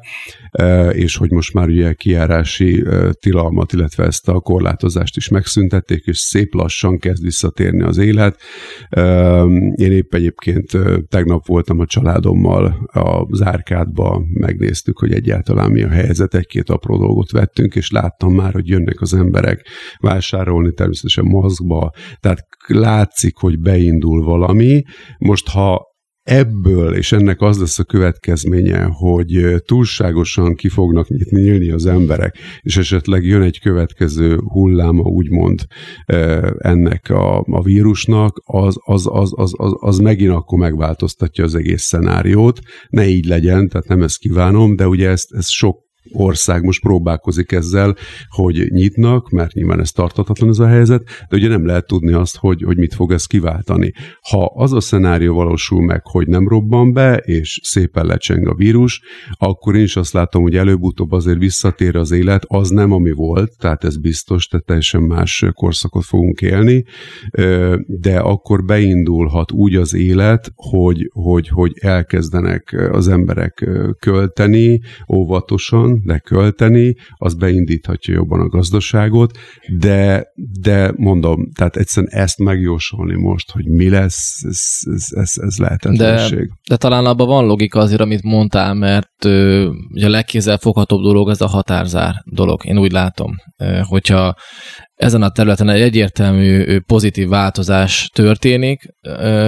[0.92, 2.84] és hogy most már ugye kiárási
[3.20, 8.40] tilalmat, illetve ezt a korlátozást is megszüntették, és szép lassan kezd visszatérni az élet.
[9.76, 10.72] Én épp egyébként
[11.10, 12.90] tegnap voltam a családommal
[13.42, 18.54] a zárkádba, megnéztük, hogy egyáltalán mi a helyzet, egy-két apró dolgot vettünk, és láttam már,
[18.54, 19.68] hogy jönnek az emberek
[20.00, 24.84] vásárolni, természetesen maszkba, tehát látszik, hogy beindul valami.
[25.18, 25.91] Most, ha
[26.24, 32.38] ebből, és ennek az lesz a következménye, hogy túlságosan ki fognak nyitni, nyílni az emberek,
[32.62, 35.60] és esetleg jön egy következő hulláma, úgymond
[36.58, 41.84] ennek a, a vírusnak, az, az, az, az, az, az megint akkor megváltoztatja az egész
[41.84, 42.60] szenáriót.
[42.90, 47.52] Ne így legyen, tehát nem ezt kívánom, de ugye ezt, ezt sok ország most próbálkozik
[47.52, 47.96] ezzel,
[48.30, 52.38] hogy nyitnak, mert nyilván ez tartatatlan ez a helyzet, de ugye nem lehet tudni azt,
[52.38, 53.94] hogy, hogy mit fog ez kiváltani.
[54.30, 59.02] Ha az a szenárió valósul meg, hogy nem robban be, és szépen lecseng a vírus,
[59.32, 63.58] akkor én is azt látom, hogy előbb-utóbb azért visszatér az élet, az nem ami volt,
[63.58, 66.84] tehát ez biztos, tehát teljesen más korszakot fogunk élni,
[67.88, 74.82] de akkor beindulhat úgy az élet, hogy, hogy, hogy elkezdenek az emberek költeni
[75.14, 79.38] óvatosan, de költeni, az beindíthatja jobban a gazdaságot,
[79.78, 80.28] de,
[80.60, 84.62] de mondom, tehát egyszerűen ezt megjósolni most, hogy mi lesz, ez,
[84.94, 86.48] ez, ez, ez lehetetlenség.
[86.48, 91.02] De, de talán abban van logika azért, amit mondtál, mert ö, ugye a legkézzel foghatóbb
[91.02, 93.36] dolog ez a határzár dolog, én úgy látom.
[93.58, 94.36] Ö, hogyha
[95.02, 98.82] ezen a területen egy egyértelmű pozitív változás történik,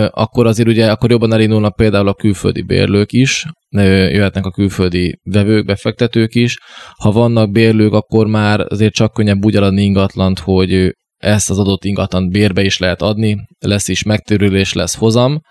[0.09, 5.65] akkor azért ugye akkor jobban elindulnak például a külföldi bérlők is, jöhetnek a külföldi vevők,
[5.65, 6.57] befektetők is.
[6.97, 11.85] Ha vannak bérlők, akkor már azért csak könnyebb úgy eladni ingatlant, hogy ezt az adott
[11.85, 15.41] ingatlan bérbe is lehet adni, lesz is megtérülés, lesz hozam,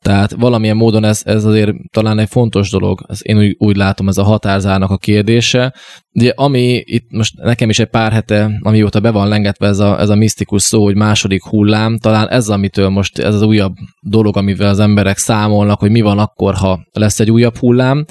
[0.00, 4.08] tehát valamilyen módon ez, ez azért talán egy fontos dolog, ez én úgy, úgy látom,
[4.08, 5.74] ez a határzárnak a kérdése.
[6.14, 10.00] Ugye ami itt most nekem is egy pár hete, amióta be van lengetve ez a,
[10.00, 14.36] ez a misztikus szó, hogy második hullám, talán ez, amitől most ez az újabb dolog,
[14.36, 18.04] amivel az emberek számolnak, hogy mi van akkor, ha lesz egy újabb hullám,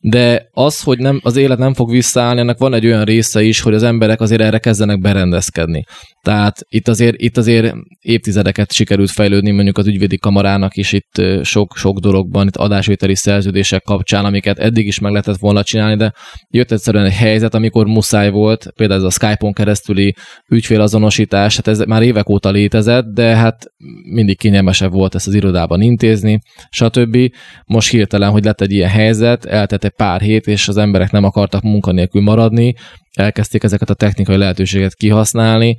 [0.00, 3.60] de az, hogy nem, az élet nem fog visszaállni, ennek van egy olyan része is,
[3.60, 5.84] hogy az emberek azért erre kezdenek berendezkedni.
[6.22, 11.98] Tehát itt azért, itt azért évtizedeket sikerült fejlődni mondjuk az ügyvédi kamarának is itt sok-sok
[11.98, 16.12] dologban, itt adásvételi szerződések kapcsán, amiket eddig is meg lehetett volna csinálni, de
[16.50, 20.14] jött egyszerűen egy helyzet, amikor muszáj volt, például ez a Skype-on keresztüli
[20.48, 23.66] ügyfélazonosítás, hát ez már évek óta létezett, de hát
[24.12, 27.18] mindig kényelmesebb volt ezt az irodában intézni, stb.
[27.66, 31.24] Most hirtelen, hogy lett egy ilyen helyzet, eltett egy pár hét, és az emberek nem
[31.24, 32.74] akartak munkanélkül maradni,
[33.12, 35.76] elkezdték ezeket a technikai lehetőséget kihasználni,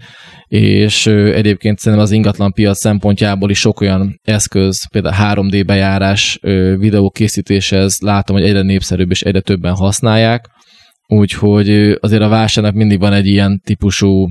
[0.48, 6.40] és egyébként szerintem az ingatlan piac szempontjából is sok olyan eszköz, például 3D bejárás
[6.78, 10.46] videókészítéshez látom, hogy egyre népszerűbb és egyre többen használják,
[11.08, 14.28] úgyhogy azért a vásárnak mindig van egy ilyen típusú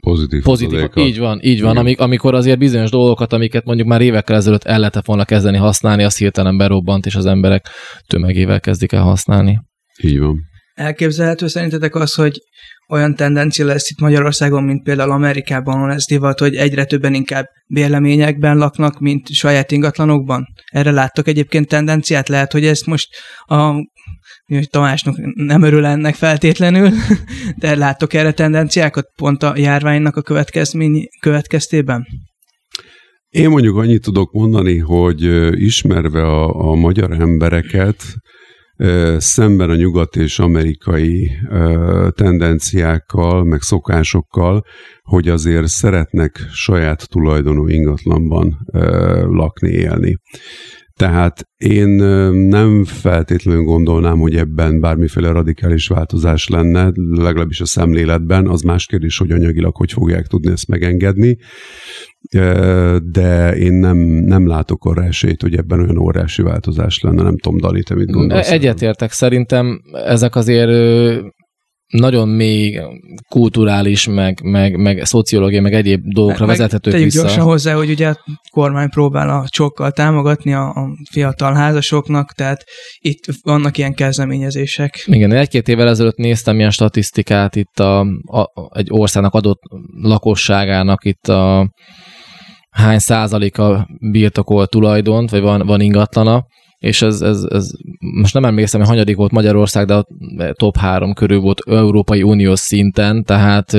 [0.00, 4.36] pozitív, pozitív Így van, így van, amik, amikor azért bizonyos dolgokat, amiket mondjuk már évekkel
[4.36, 7.68] ezelőtt el lehetett volna kezdeni használni, az hirtelen berobbant, és az emberek
[8.06, 9.60] tömegével kezdik el használni.
[10.02, 10.38] Így van.
[10.74, 12.38] Elképzelhető szerintetek az, hogy
[12.88, 17.44] olyan tendencia lesz itt Magyarországon, mint például Amerikában van ez divat, hogy egyre többen inkább
[17.66, 20.46] bérleményekben laknak, mint saját ingatlanokban?
[20.72, 22.28] Erre láttok egyébként tendenciát?
[22.28, 23.08] Lehet, hogy ezt most
[23.44, 23.74] a
[24.70, 26.90] Tamásnak nem örül ennek feltétlenül,
[27.58, 32.06] de láttok erre tendenciákat pont a járványnak a következmény következtében?
[33.28, 35.22] Én mondjuk annyit tudok mondani, hogy
[35.62, 38.04] ismerve a, a magyar embereket,
[39.16, 41.30] szemben a nyugat és amerikai
[42.10, 44.64] tendenciákkal, meg szokásokkal,
[45.02, 48.58] hogy azért szeretnek saját tulajdonú ingatlanban
[49.28, 50.16] lakni, élni.
[51.02, 51.88] Tehát én
[52.48, 58.46] nem feltétlenül gondolnám, hogy ebben bármiféle radikális változás lenne, legalábbis a szemléletben.
[58.46, 61.38] Az más kérdés, hogy anyagilag hogy fogják tudni ezt megengedni.
[63.02, 67.22] De én nem, nem látok arra esélyt, hogy ebben olyan óriási változás lenne.
[67.22, 68.50] Nem tudom, Dani, te mit gondolsz?
[68.50, 69.10] Egyetértek.
[69.10, 70.70] Szerintem ezek azért
[71.92, 72.80] nagyon mély
[73.28, 77.22] kulturális, meg, meg, meg szociológiai, meg egyéb dolgokra meg, vezethetők tegyük vissza.
[77.22, 78.18] gyorsan hozzá, hogy ugye a
[78.50, 82.64] kormány próbál a csokkal támogatni a, a fiatal házasoknak, tehát
[82.98, 85.02] itt vannak ilyen kezdeményezések.
[85.06, 89.60] Igen, egy-két évvel ezelőtt néztem ilyen statisztikát itt a, a, egy országnak adott
[90.02, 91.72] lakosságának itt a
[92.70, 96.46] hány százaléka birtokol tulajdont, vagy van, van ingatlana,
[96.82, 100.06] és ez, ez, ez most nem emlékszem, hogy hanyadik volt Magyarország, de a
[100.52, 103.72] top három körül volt Európai Uniós szinten, tehát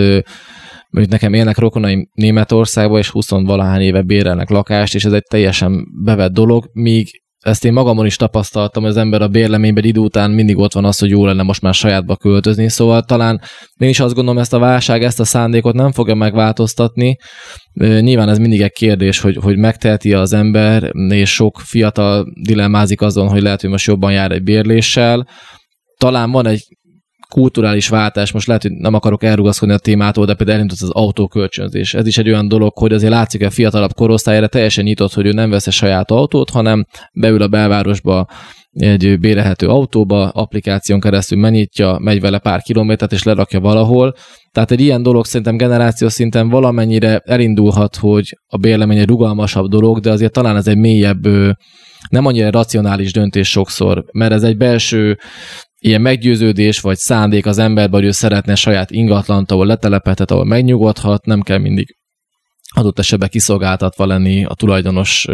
[0.89, 5.87] mondjuk nekem élnek rokonaim Németországban, és 20 valahány éve bérelnek lakást, és ez egy teljesen
[6.03, 10.31] bevett dolog, míg ezt én magamon is tapasztaltam, hogy az ember a bérleményben idő után
[10.31, 13.41] mindig ott van az, hogy jó lenne most már sajátba költözni, szóval talán
[13.77, 17.17] én is azt gondolom, ezt a válság, ezt a szándékot nem fogja megváltoztatni.
[17.73, 23.27] Nyilván ez mindig egy kérdés, hogy, hogy megteheti az ember, és sok fiatal dilemmázik azon,
[23.27, 25.27] hogy lehet, hogy most jobban jár egy bérléssel.
[25.97, 26.63] Talán van egy
[27.33, 31.93] kulturális váltás, most lehet, hogy nem akarok elrugaszkodni a témától, de például elindult az autókölcsönzés.
[31.93, 35.31] Ez is egy olyan dolog, hogy azért látszik, a fiatalabb korosztályra teljesen nyitott, hogy ő
[35.31, 38.27] nem vesz saját autót, hanem beül a belvárosba
[38.71, 44.13] egy bérelhető autóba, applikáción keresztül megnyitja, megy vele pár kilométert, és lerakja valahol.
[44.51, 49.99] Tehát egy ilyen dolog szerintem generációs szinten valamennyire elindulhat, hogy a bérlemény egy rugalmasabb dolog,
[49.99, 51.27] de azért talán ez egy mélyebb,
[52.09, 55.17] nem annyira racionális döntés sokszor, mert ez egy belső
[55.79, 61.25] ilyen meggyőződés vagy szándék az emberben, hogy ő szeretne saját ingatlant, ahol letelepedhet, ahol megnyugodhat,
[61.25, 61.97] nem kell mindig
[62.75, 65.27] adott esetben kiszolgáltatva lenni a tulajdonos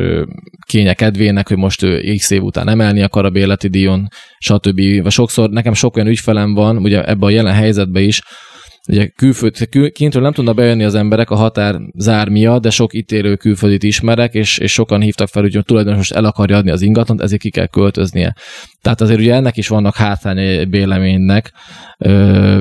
[0.66, 5.10] kénye kedvének, hogy most ő x év után emelni akar a bérleti díjon, stb.
[5.10, 8.22] Sokszor nekem sok olyan ügyfelem van, ugye ebben a jelen helyzetben is,
[8.88, 13.12] Ugye külföld, kintről nem tudna bejönni az emberek a határ zár miatt, de sok itt
[13.12, 16.82] élő külföldit ismerek, és, és sokan hívtak fel, hogy tulajdonos most el akarja adni az
[16.82, 18.36] ingatlant, ezért ki kell költöznie.
[18.82, 21.52] Tehát azért ugye ennek is vannak hátrányai egy béleménynek,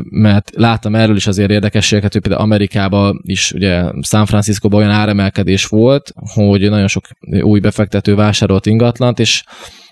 [0.02, 5.66] mert láttam erről is azért érdekességeket, hogy például Amerikában is, ugye San Francisco-ban olyan áremelkedés
[5.66, 7.04] volt, hogy nagyon sok
[7.40, 9.42] új befektető vásárolt ingatlant, és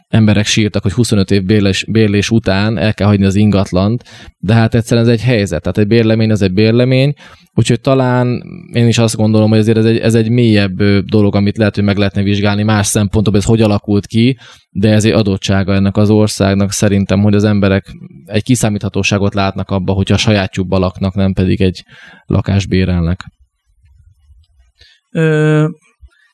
[0.09, 4.05] emberek sírtak, hogy 25 év bérlés, bérlés után el kell hagyni az ingatlant,
[4.39, 7.15] de hát egyszerűen ez egy helyzet, tehát egy bérlemény az egy bérlemény,
[7.55, 8.43] úgyhogy talán
[8.73, 11.85] én is azt gondolom, hogy ezért ez egy, ez egy mélyebb dolog, amit lehet, hogy
[11.85, 14.39] meg lehetne vizsgálni más szempontból, ez hogy alakult ki,
[14.71, 17.85] de ez egy adottsága ennek az országnak szerintem, hogy az emberek
[18.25, 21.83] egy kiszámíthatóságot látnak abba, hogyha a sajátjukban laknak, nem pedig egy
[22.27, 22.69] lakást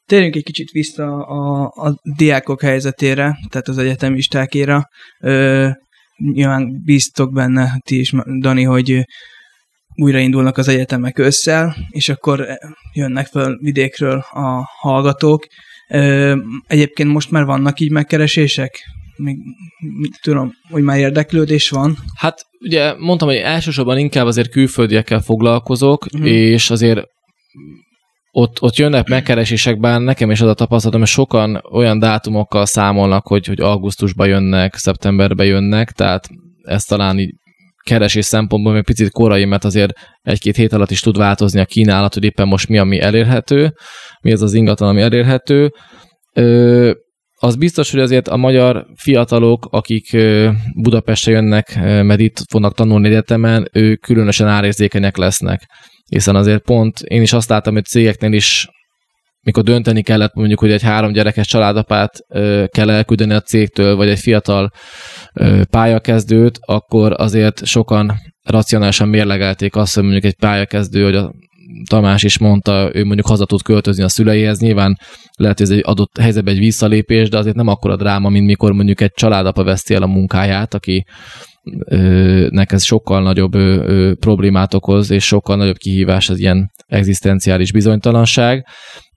[0.06, 4.88] térjünk egy kicsit vissza a, a diákok helyzetére, tehát az egyetemistákéra.
[5.20, 5.68] Ö,
[6.32, 9.04] nyilván bíztok benne, ti is, Dani, hogy
[9.94, 12.46] újraindulnak az egyetemek ősszel, és akkor
[12.92, 15.46] jönnek fel vidékről a hallgatók.
[15.88, 16.36] Ö,
[16.66, 18.78] egyébként most már vannak így megkeresések?
[19.16, 19.36] Még
[20.22, 21.96] tudom, hogy már érdeklődés van.
[22.14, 26.28] Hát ugye mondtam, hogy elsősorban inkább azért külföldiekkel foglalkozok, uh-huh.
[26.28, 27.06] és azért
[28.34, 33.26] ott, ott jönnek megkeresések, bár nekem is az a tapasztalatom, hogy sokan olyan dátumokkal számolnak,
[33.26, 36.28] hogy, hogy augusztusban jönnek, szeptemberben jönnek, tehát
[36.62, 37.34] ez talán így
[37.84, 39.92] keresés szempontból még picit korai, mert azért
[40.22, 43.72] egy-két hét alatt is tud változni a kínálat, hogy éppen most mi, ami elérhető,
[44.20, 45.70] mi az az ingatlan, ami elérhető.
[46.34, 46.92] Ö,
[47.34, 50.16] az biztos, hogy azért a magyar fiatalok, akik
[50.74, 55.60] Budapestre jönnek, mert itt fognak tanulni egyetemen, ők különösen árérzékenyek lesznek
[56.12, 58.68] hiszen azért pont én is azt láttam, hogy cégeknél is
[59.40, 64.08] mikor dönteni kellett mondjuk, hogy egy három gyerekes családapát ö, kell elküldeni a cégtől, vagy
[64.08, 64.70] egy fiatal
[65.34, 71.32] ö, pályakezdőt, akkor azért sokan racionálisan mérlegelték azt, hogy mondjuk egy pályakezdő, hogy a
[71.88, 74.98] Tamás is mondta, ő mondjuk haza tud költözni a szüleihez, nyilván
[75.36, 78.72] lehet, hogy ez egy adott helyzetben egy visszalépés, de azért nem akkora dráma, mint mikor
[78.72, 81.04] mondjuk egy családapa veszti el a munkáját, aki
[82.50, 83.56] nek ez sokkal nagyobb
[84.14, 88.66] problémát okoz, és sokkal nagyobb kihívás az ilyen egzisztenciális bizonytalanság.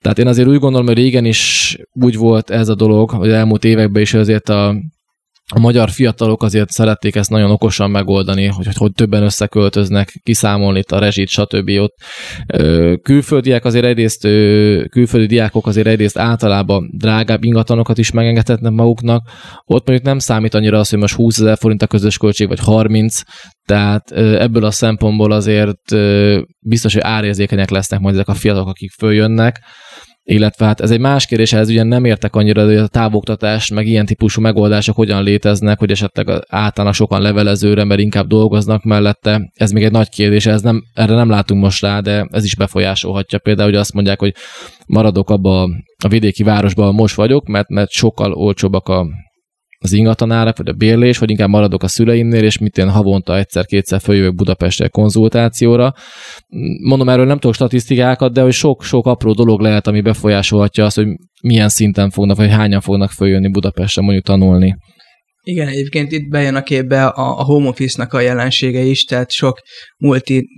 [0.00, 3.64] Tehát én azért úgy gondolom, hogy régen is úgy volt ez a dolog, hogy elmúlt
[3.64, 4.76] években is azért a
[5.54, 10.92] a magyar fiatalok azért szerették ezt nagyon okosan megoldani, hogy, hogy többen összeköltöznek, kiszámolni itt
[10.92, 11.70] a rezsit, stb.
[11.78, 11.94] Ott
[13.02, 14.20] külföldiek azért egyrészt,
[14.88, 19.28] külföldi diákok azért egyrészt általában drágább ingatlanokat is megengedhetnek maguknak.
[19.64, 22.60] Ott mondjuk nem számít annyira az, hogy most 20 ezer forint a közös költség, vagy
[22.60, 23.20] 30,
[23.64, 25.94] tehát ebből a szempontból azért
[26.60, 29.60] biztos, hogy árérzékenyek lesznek majd ezek a fiatalok, akik följönnek
[30.28, 33.86] illetve hát ez egy más kérdés, ez ugye nem értek annyira, hogy a távoktatás, meg
[33.86, 39.50] ilyen típusú megoldások hogyan léteznek, hogy esetleg általán sokan levelezőre, mert inkább dolgoznak mellette.
[39.54, 42.56] Ez még egy nagy kérdés, ez nem, erre nem látunk most rá, de ez is
[42.56, 43.38] befolyásolhatja.
[43.38, 44.34] Például, hogy azt mondják, hogy
[44.86, 45.62] maradok abba
[46.04, 49.06] a vidéki városban, most vagyok, mert, mert sokkal olcsóbbak a
[49.86, 54.00] az ingatlanárak, vagy a bérlés, vagy inkább maradok a szüleimnél, és mit én havonta egyszer-kétszer
[54.00, 55.94] följövök Budapestre konzultációra.
[56.82, 61.06] Mondom, erről nem tudok statisztikákat, de hogy sok-sok apró dolog lehet, ami befolyásolhatja azt, hogy
[61.42, 64.76] milyen szinten fognak, vagy hányan fognak följönni Budapestre mondjuk tanulni.
[65.48, 69.60] Igen, egyébként itt bejön a képbe a, a home office-nak a jelensége is, tehát sok
[69.96, 70.48] multi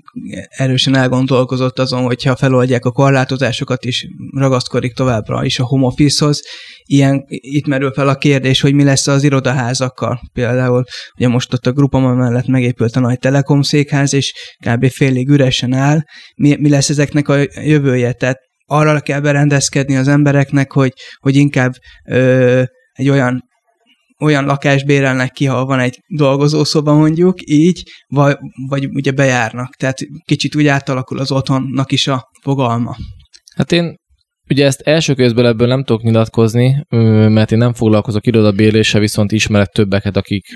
[0.48, 6.42] erősen elgondolkozott azon, hogyha feloldják a korlátozásokat is, ragaszkodik továbbra is a home office-hoz.
[6.84, 10.20] Ilyen, itt merül fel a kérdés, hogy mi lesz az irodaházakkal.
[10.32, 10.84] Például
[11.16, 14.34] ugye most ott a Grupama mellett megépült a nagy Telekom székház, és
[14.66, 14.90] kb.
[14.90, 16.00] félig üresen áll.
[16.36, 18.12] Mi, mi lesz ezeknek a jövője?
[18.12, 21.72] Tehát arra kell berendezkedni az embereknek, hogy, hogy inkább
[22.06, 23.47] ö, egy olyan
[24.20, 28.36] olyan lakást bérelnek ki, ha van egy dolgozószoba mondjuk, így, vagy,
[28.68, 29.74] vagy ugye bejárnak.
[29.74, 32.96] Tehát kicsit úgy átalakul az otthonnak is a fogalma.
[33.54, 33.96] Hát én
[34.50, 36.84] Ugye ezt első közben ebből nem tudok nyilatkozni,
[37.28, 40.46] mert én nem foglalkozok irodabérléssel, viszont ismerek többeket, akik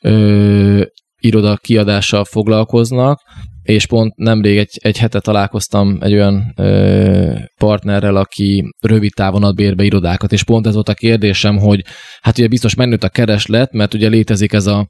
[0.00, 0.84] ö,
[1.18, 3.20] iroda kiadással foglalkoznak,
[3.64, 9.54] és pont nemrég egy, egy hete találkoztam egy olyan ö, partnerrel, aki rövid távon ad
[9.54, 11.84] bérbe irodákat, és pont ez volt a kérdésem, hogy
[12.20, 14.88] hát ugye biztos mennőtt a kereslet, mert ugye létezik ez a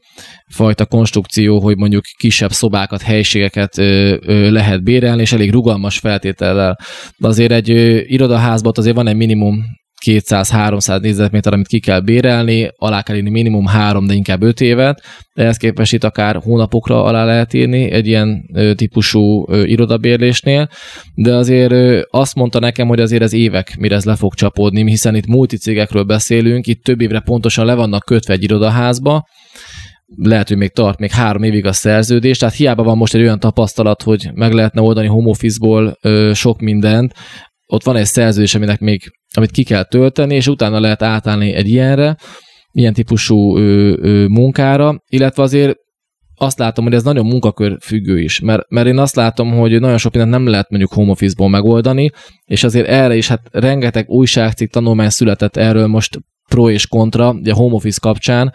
[0.52, 6.78] fajta konstrukció, hogy mondjuk kisebb szobákat, helységeket ö, ö, lehet bérelni, és elég rugalmas feltétellel.
[7.18, 9.64] De azért egy ö, irodaházban azért van egy minimum
[10.04, 15.02] 200-300 négyzetméter, amit ki kell bérelni, alá kell írni minimum 3, de inkább 5 évet,
[15.34, 20.68] ehhez képest itt akár hónapokra alá lehet írni egy ilyen típusú irodabérlésnél,
[21.14, 25.14] de azért azt mondta nekem, hogy azért ez évek, mire ez le fog csapódni, hiszen
[25.14, 29.26] itt multicégekről beszélünk, itt több évre pontosan le vannak kötve egy irodaházba,
[30.16, 33.40] lehet, hogy még tart még három évig a szerződés, tehát hiába van most egy olyan
[33.40, 37.12] tapasztalat, hogy meg lehetne oldani home office-ból ö, sok mindent,
[37.74, 39.02] ott van egy szerződés, aminek még,
[39.36, 42.16] amit ki kell tölteni, és utána lehet átállni egy ilyenre,
[42.72, 45.76] ilyen típusú ö, ö, munkára, illetve azért
[46.36, 49.98] azt látom, hogy ez nagyon munkakör függő is, mert, mert én azt látom, hogy nagyon
[49.98, 52.10] sok mindent nem lehet mondjuk home office-ból megoldani,
[52.44, 57.52] és azért erre is hát rengeteg újságcikk tanulmány született erről most pro és kontra, ugye
[57.52, 58.52] home office kapcsán.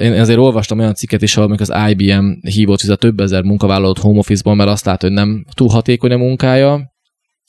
[0.00, 4.18] Én azért olvastam olyan cikket is, ahol az IBM hívott a több ezer munkavállalót home
[4.18, 6.89] office-ból, mert azt látja, hogy nem túl hatékony a munkája,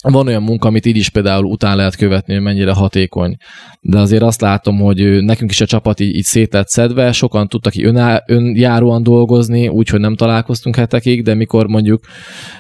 [0.10, 3.36] van olyan munka, amit így is például után lehet követni, hogy mennyire hatékony.
[3.82, 7.48] De azért azt látom, hogy nekünk is a csapat így, így szét lett szedve, sokan
[7.48, 12.04] tudtak így öná, önjáróan dolgozni, úgyhogy nem találkoztunk hetekig, de mikor mondjuk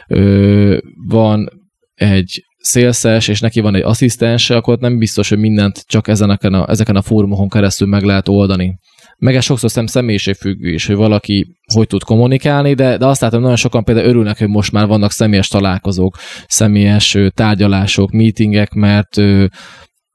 [0.07, 0.77] ö,
[1.07, 1.49] van
[1.93, 6.69] egy szélszes, és neki van egy asszisztens, akkor nem biztos, hogy mindent csak ezeneken a,
[6.69, 8.79] ezeken a fórumokon keresztül meg lehet oldani
[9.21, 13.41] meg ez sokszor szem személyiségfüggő is, hogy valaki hogy tud kommunikálni, de, de azt látom,
[13.41, 16.17] nagyon sokan például örülnek, hogy most már vannak személyes találkozók,
[16.47, 19.15] személyes tárgyalások, meetingek, mert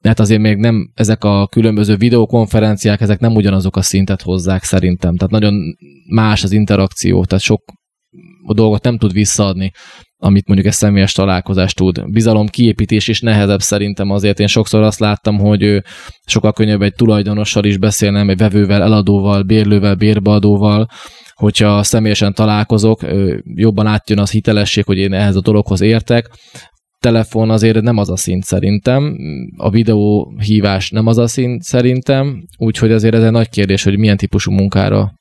[0.03, 5.15] mert azért még nem ezek a különböző videokonferenciák, ezek nem ugyanazok a szintet hozzák szerintem.
[5.15, 5.53] Tehát nagyon
[6.09, 7.63] más az interakció, tehát sok
[8.53, 9.71] dolgot nem tud visszaadni
[10.19, 12.11] amit mondjuk egy személyes találkozás tud.
[12.11, 14.39] Bizalom kiépítés is nehezebb szerintem azért.
[14.39, 15.81] Én sokszor azt láttam, hogy
[16.25, 20.87] sokkal könnyebb egy tulajdonossal is beszélnem, egy vevővel, eladóval, bérlővel, bérbeadóval,
[21.33, 23.01] hogyha személyesen találkozok,
[23.43, 26.29] jobban átjön az hitelesség, hogy én ehhez a dologhoz értek.
[26.99, 29.17] Telefon azért nem az a szint szerintem,
[29.57, 34.17] a videóhívás nem az a szint szerintem, úgyhogy azért ez egy nagy kérdés, hogy milyen
[34.17, 35.11] típusú munkára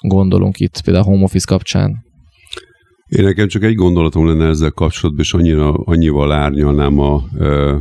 [0.00, 2.10] gondolunk itt, például a home office kapcsán.
[3.16, 7.22] Én nekem csak egy gondolatom lenne ezzel kapcsolatban, és annyira, annyival árnyalnám a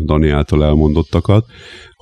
[0.04, 1.46] Dani által elmondottakat,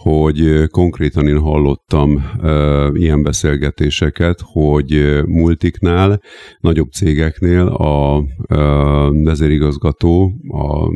[0.02, 6.22] hogy konkrétan én hallottam e, ilyen beszélgetéseket, hogy multiknál,
[6.60, 8.56] nagyobb cégeknél a e,
[9.24, 10.90] vezérigazgató a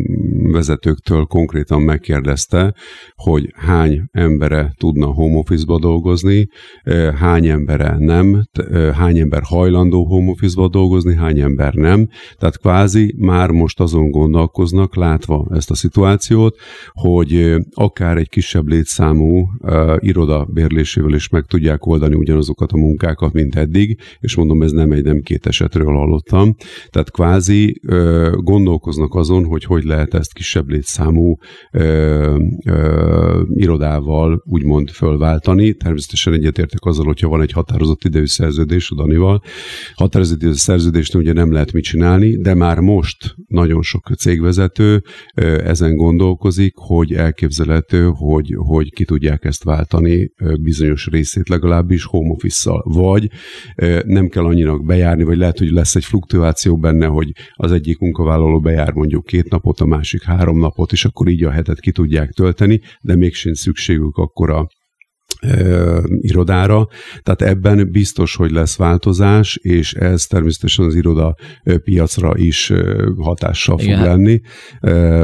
[0.52, 2.74] vezetőktől konkrétan megkérdezte,
[3.16, 6.48] hogy hány embere tudna home office-ba dolgozni,
[6.84, 12.08] e, hány embere nem, e, hány ember hajlandó home office-ba dolgozni, hány ember nem.
[12.38, 16.56] Tehát kvázi már most azon gondolkoznak, látva ezt a szituációt,
[16.92, 22.78] hogy akár egy kisebb létszám számú uh, iroda bérlésével is meg tudják oldani ugyanazokat a
[22.78, 26.56] munkákat, mint eddig, és mondom, ez nem egy, nem két esetről hallottam.
[26.90, 27.82] Tehát kvázi
[28.36, 31.38] gondolkoznak azon, hogy hogy lehet ezt kisebb létszámú
[31.74, 32.40] uh,
[33.56, 35.74] irodával úgymond fölváltani.
[35.74, 39.42] Természetesen egyetértek azzal, hogyha van egy határozott idejű szerződés a Danival.
[39.96, 45.04] Határozott idejű szerződést ugye nem lehet mit csinálni, de már most nagyon sok cégvezető
[45.64, 52.84] ezen gondolkozik, hogy elképzelhető, hogy, hogy ki tudják ezt váltani bizonyos részét legalábbis home office-szal.
[52.86, 53.30] Vagy
[54.06, 58.60] nem kell annyira bejárni, vagy lehet, hogy lesz egy fluktuáció benne, hogy az egyik munkavállaló
[58.60, 62.32] bejár mondjuk két napot, a másik három napot, és akkor így a hetet ki tudják
[62.32, 64.68] tölteni, de mégsem szükségük akkor a
[66.20, 66.88] irodára,
[67.24, 71.36] tehát ebben biztos, hogy lesz változás, és ez természetesen az iroda
[71.84, 72.72] piacra is
[73.18, 74.02] hatással fog Igen.
[74.02, 74.42] lenni,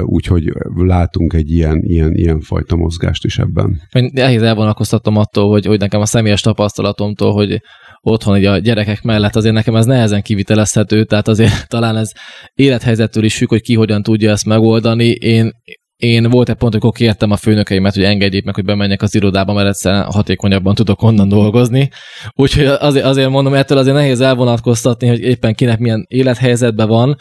[0.01, 3.81] úgyhogy látunk egy ilyen, ilyen, ilyen fajta mozgást is ebben.
[3.91, 7.61] Én nehéz elvonalkoztatom attól, hogy, hogy nekem a személyes tapasztalatomtól, hogy
[8.01, 12.11] otthon hogy a gyerekek mellett azért nekem ez nehezen kivitelezhető, tehát azért talán ez
[12.53, 15.07] élethelyzettől is függ, hogy ki hogyan tudja ezt megoldani.
[15.09, 15.51] Én
[15.99, 19.53] én volt egy pont, amikor kértem a főnökeimet, hogy engedjék meg, hogy bemenjek az irodába,
[19.53, 21.89] mert egyszerűen hatékonyabban tudok onnan dolgozni.
[22.35, 27.17] Úgyhogy azért, azért mondom, ettől azért nehéz elvonatkoztatni, hogy éppen kinek milyen élethelyzetben van,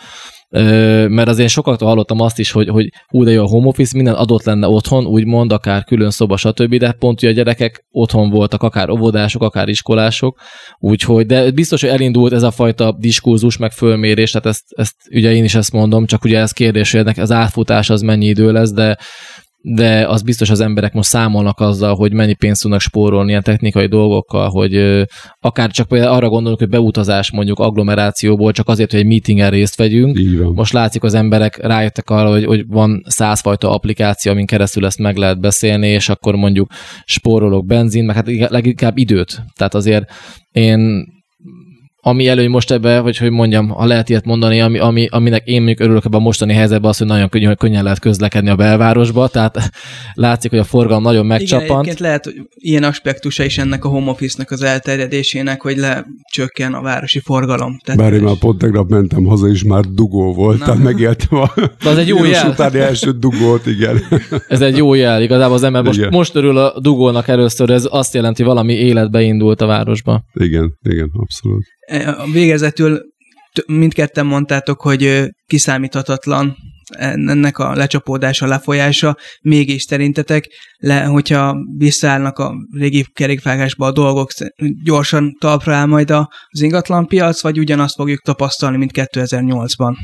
[1.09, 4.15] mert azért sokaktól hallottam azt is, hogy, hogy hú, de jó a home office, minden
[4.15, 8.63] adott lenne otthon, úgymond, akár külön szoba, stb., de pont, hogy a gyerekek otthon voltak,
[8.63, 10.41] akár óvodások, akár iskolások,
[10.79, 15.33] úgyhogy, de biztos, hogy elindult ez a fajta diskurzus, meg fölmérés, tehát ezt, ezt ugye
[15.33, 18.53] én is ezt mondom, csak ugye ez kérdés, hogy ennek az átfutás az mennyi idő
[18.53, 18.99] lesz, de
[19.61, 23.87] de az biztos az emberek most számolnak azzal, hogy mennyi pénzt tudnak spórolni ilyen technikai
[23.87, 25.05] dolgokkal, hogy
[25.41, 29.77] akár csak például arra gondolunk, hogy beutazás mondjuk agglomerációból csak azért, hogy egy meetingen részt
[29.77, 30.19] vegyünk.
[30.55, 35.17] Most látszik, az emberek rájöttek arra, hogy, hogy van százfajta applikáció, amin keresztül ezt meg
[35.17, 36.71] lehet beszélni, és akkor mondjuk
[37.05, 39.43] spórolok benzin, meg hát leginkább időt.
[39.57, 40.11] Tehát azért
[40.53, 41.07] én
[42.09, 45.63] ami előny most ebbe, hogy hogy mondjam, ha lehet ilyet mondani, ami, ami, aminek én
[45.63, 49.29] még örülök ebben a mostani helyzetben, az, hogy nagyon könnyű, könnyen lehet közlekedni a belvárosba,
[49.29, 49.71] tehát
[50.15, 51.87] látszik, hogy a forgalom nagyon megcsapant.
[51.87, 56.83] Igen, lehet, hogy ilyen aspektusa is ennek a home office-nak az elterjedésének, hogy lecsökken a
[56.83, 57.79] városi forgalom.
[57.85, 60.65] Tehát Bár én már pont tegnap mentem haza, és már dugó volt, Na.
[60.65, 62.49] tehát megéltem a De az egy jó jel.
[62.51, 64.01] utáni első dugót, igen.
[64.49, 68.15] Ez egy jó jel, igazából az ember most, most örül a dugónak először, ez azt
[68.15, 70.23] jelenti, valami életbe indult a városba.
[70.35, 71.65] Igen, igen, abszolút.
[72.33, 73.03] Végezetül
[73.67, 76.57] mindketten mondtátok, hogy kiszámíthatatlan
[76.89, 84.31] ennek a lecsapódása, lefolyása, mégis szerintetek, le, hogyha visszaállnak a régi kerékvágásba a dolgok,
[84.85, 89.95] gyorsan talpra áll majd az ingatlanpiac, vagy ugyanazt fogjuk tapasztalni, mint 2008-ban?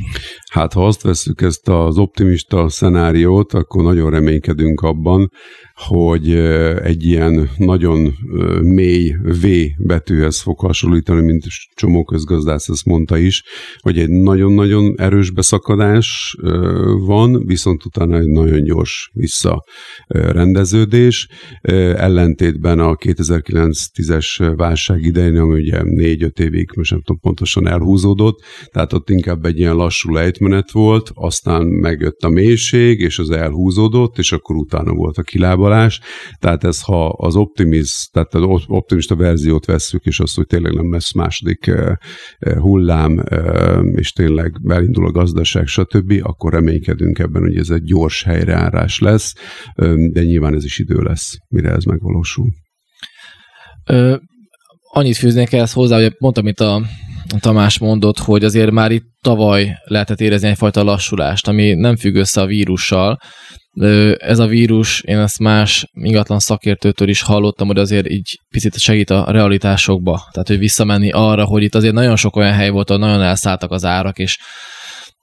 [0.53, 5.31] Hát ha azt veszük ezt az optimista szenáriót, akkor nagyon reménykedünk abban,
[5.75, 6.35] hogy
[6.83, 8.15] egy ilyen nagyon
[8.63, 9.47] mély V
[9.79, 13.43] betűhez fog hasonlítani, mint csomó közgazdász ezt mondta is,
[13.79, 16.37] hogy egy nagyon-nagyon erős beszakadás
[17.07, 21.29] van, viszont utána egy nagyon gyors visszarendeződés,
[21.97, 28.93] ellentétben a 2009-10-es válság idején, ami ugye 4-5 évig, most nem tudom pontosan elhúzódott, tehát
[28.93, 34.33] ott inkább egy ilyen lassú lejtmenet volt, aztán megjött a mélység, és az elhúzódott, és
[34.33, 36.01] akkor utána volt a kilábalás,
[36.39, 40.93] tehát ez ha az optimist, tehát az optimista verziót vesszük, és azt, hogy tényleg nem
[40.93, 41.71] lesz második
[42.59, 43.25] hullám,
[43.95, 49.33] és tényleg belindul a gazdaság, stb., akkor reménykedünk ebben, hogy ez egy gyors helyreárás lesz,
[50.13, 52.47] de nyilván ez is idő lesz, mire ez megvalósul.
[53.87, 54.17] Ö,
[54.93, 56.83] annyit fűznék ehhez hozzá, hogy mondtam, amit a
[57.39, 62.41] Tamás mondott, hogy azért már itt tavaly lehetett érezni egyfajta lassulást, ami nem függ össze
[62.41, 63.19] a vírussal.
[64.17, 69.11] Ez a vírus, én ezt más ingatlan szakértőtől is hallottam, hogy azért így picit segít
[69.11, 70.29] a realitásokba.
[70.33, 73.71] Tehát, hogy visszamenni arra, hogy itt azért nagyon sok olyan hely volt, ahol nagyon elszálltak
[73.71, 74.39] az árak, és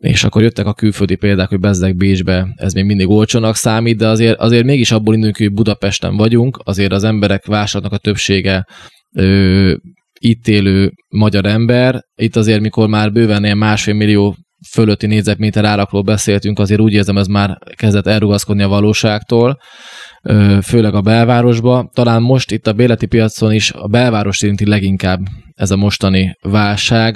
[0.02, 4.08] és akkor jöttek a külföldi példák, hogy bezdek Bécsbe, ez még mindig olcsónak számít, de
[4.08, 8.66] azért, azért mégis abból indulunk, hogy Budapesten vagyunk, azért az emberek vásárolnak a többsége
[9.16, 9.74] ö,
[10.20, 12.04] itt élő magyar ember.
[12.16, 14.36] Itt azért, mikor már bőven ilyen másfél millió
[14.70, 19.58] fölötti négyzetméter árakról beszéltünk, azért úgy érzem, ez már kezdett elrugaszkodni a valóságtól
[20.62, 21.89] főleg a belvárosba.
[21.93, 25.20] Talán most itt a béleti piacon is a belváros érinti leginkább
[25.62, 27.16] ez a mostani válság.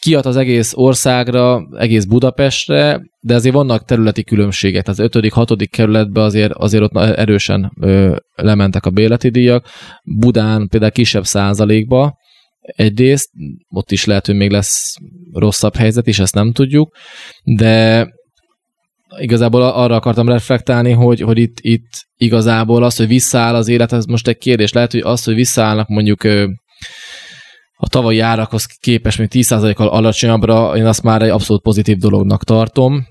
[0.00, 4.88] Kiad az egész országra, egész Budapestre, de azért vannak területi különbségek.
[4.88, 9.66] Az 5 hatodik kerületben azért, azért ott erősen ö, lementek a béleti díjak.
[10.04, 12.16] Budán például kisebb százalékba,
[12.60, 13.30] egyrészt,
[13.68, 14.94] ott is lehet, hogy még lesz
[15.32, 16.96] rosszabb helyzet is, ezt nem tudjuk,
[17.44, 18.06] de
[19.18, 24.04] igazából arra akartam reflektálni, hogy, hogy itt, itt igazából az, hogy visszaáll az élet, ez
[24.04, 24.72] most egy kérdés.
[24.72, 26.24] Lehet, hogy az, hogy visszaállnak mondjuk
[27.80, 33.06] a tavalyi árakhoz képest még 10%-kal alacsonyabbra, én azt már egy abszolút pozitív dolognak tartom.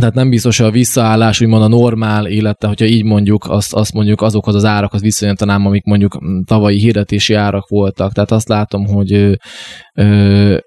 [0.00, 3.92] Tehát nem biztos, hogy a visszaállás, úgymond a normál élete, hogyha így mondjuk, azt, azt
[3.92, 8.12] mondjuk azokhoz az árakhoz viszonyítanám, amik mondjuk tavalyi hirdetési árak voltak.
[8.12, 9.32] Tehát azt látom, hogy ö,
[9.94, 10.58] ö,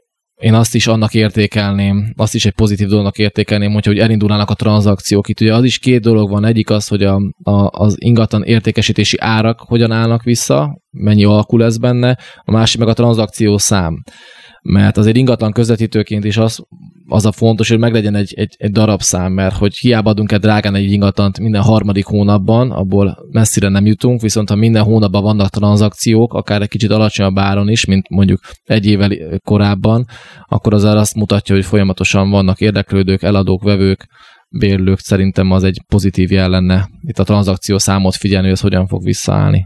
[0.42, 4.54] én azt is annak értékelném, azt is egy pozitív dolognak értékelném, hogyha hogy elindulnának a
[4.54, 5.30] tranzakciók.
[5.30, 6.46] Itt ugye az is két dolog van.
[6.46, 11.78] Egyik az, hogy a, a, az ingatlan értékesítési árak hogyan állnak vissza, mennyi alkul lesz
[11.78, 14.04] benne, a másik meg a tranzakció szám
[14.68, 16.64] mert azért ingatlan közvetítőként is az,
[17.08, 20.76] az a fontos, hogy meglegyen egy, egy, egy darabszám, mert hogy hiába adunk egy drágán
[20.76, 26.34] egy ingatlant minden harmadik hónapban, abból messzire nem jutunk, viszont ha minden hónapban vannak tranzakciók,
[26.34, 30.06] akár egy kicsit alacsonyabb áron is, mint mondjuk egy évvel korábban,
[30.48, 34.08] akkor az azt mutatja, hogy folyamatosan vannak érdeklődők, eladók, vevők,
[34.50, 38.88] bérlők, szerintem az egy pozitív jel lenne itt a tranzakció számot figyelni, hogy ez hogyan
[38.88, 39.66] fog visszaállni.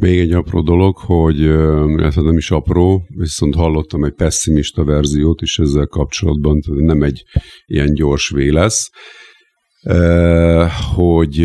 [0.00, 5.58] Még egy apró dolog, hogy, illetve nem is apró, viszont hallottam egy pessimista verziót is
[5.58, 7.22] ezzel kapcsolatban, tehát nem egy
[7.66, 8.90] ilyen gyors V lesz,
[10.94, 11.44] hogy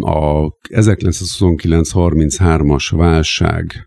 [0.00, 3.86] a 1929-33-as válság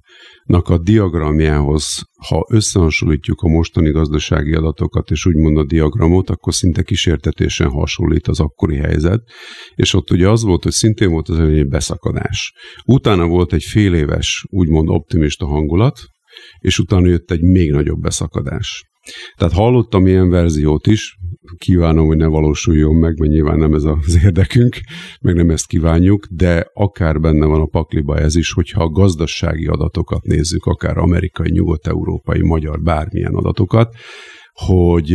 [0.50, 7.70] a diagramjához, ha összehasonlítjuk a mostani gazdasági adatokat, és úgymond a diagramot, akkor szinte kísértetésen
[7.70, 9.22] hasonlít az akkori helyzet,
[9.76, 12.54] és ott ugye az volt, hogy szintén volt az egy beszakadás.
[12.86, 16.00] Utána volt egy fél éves, úgymond optimista hangulat,
[16.60, 18.84] és utána jött egy még nagyobb beszakadás.
[19.38, 21.18] Tehát hallottam ilyen verziót is,
[21.58, 24.78] kívánom, hogy ne valósuljon meg, mert nyilván nem ez az érdekünk,
[25.22, 29.66] meg nem ezt kívánjuk, de akár benne van a pakliba ez is, hogyha a gazdasági
[29.66, 33.96] adatokat nézzük, akár amerikai, nyugat-európai, magyar, bármilyen adatokat,
[34.54, 35.12] hogy,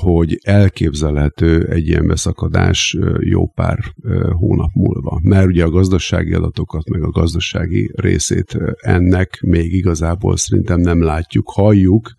[0.00, 3.78] hogy elképzelhető egy ilyen beszakadás jó pár
[4.30, 5.20] hónap múlva.
[5.22, 11.50] Mert ugye a gazdasági adatokat, meg a gazdasági részét ennek még igazából szerintem nem látjuk,
[11.50, 12.10] halljuk,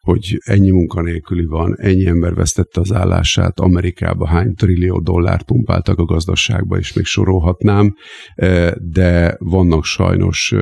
[0.00, 6.04] hogy ennyi munkanélküli van, ennyi ember vesztette az állását, Amerikába hány trillió dollárt pumpáltak a
[6.04, 7.94] gazdaságba, és még sorolhatnám,
[8.76, 10.54] de vannak sajnos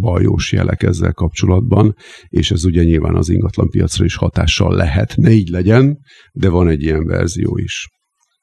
[0.00, 1.94] bajós jelek ezzel kapcsolatban,
[2.28, 5.16] és ez ugye nyilván az ingatlanpiacra is hatással lehet.
[5.16, 5.98] Ne így legyen,
[6.32, 7.88] de van egy ilyen verzió is.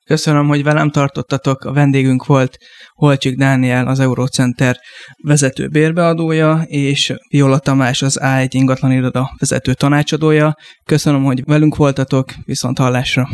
[0.05, 1.63] Köszönöm, hogy velem tartottatok.
[1.63, 2.57] A vendégünk volt
[2.93, 4.77] Holcsik Dániel, az Eurocenter
[5.23, 10.55] vezető bérbeadója, és Viola Tamás, az A1 ingatlan iroda vezető tanácsadója.
[10.85, 13.29] Köszönöm, hogy velünk voltatok, viszont hallásra.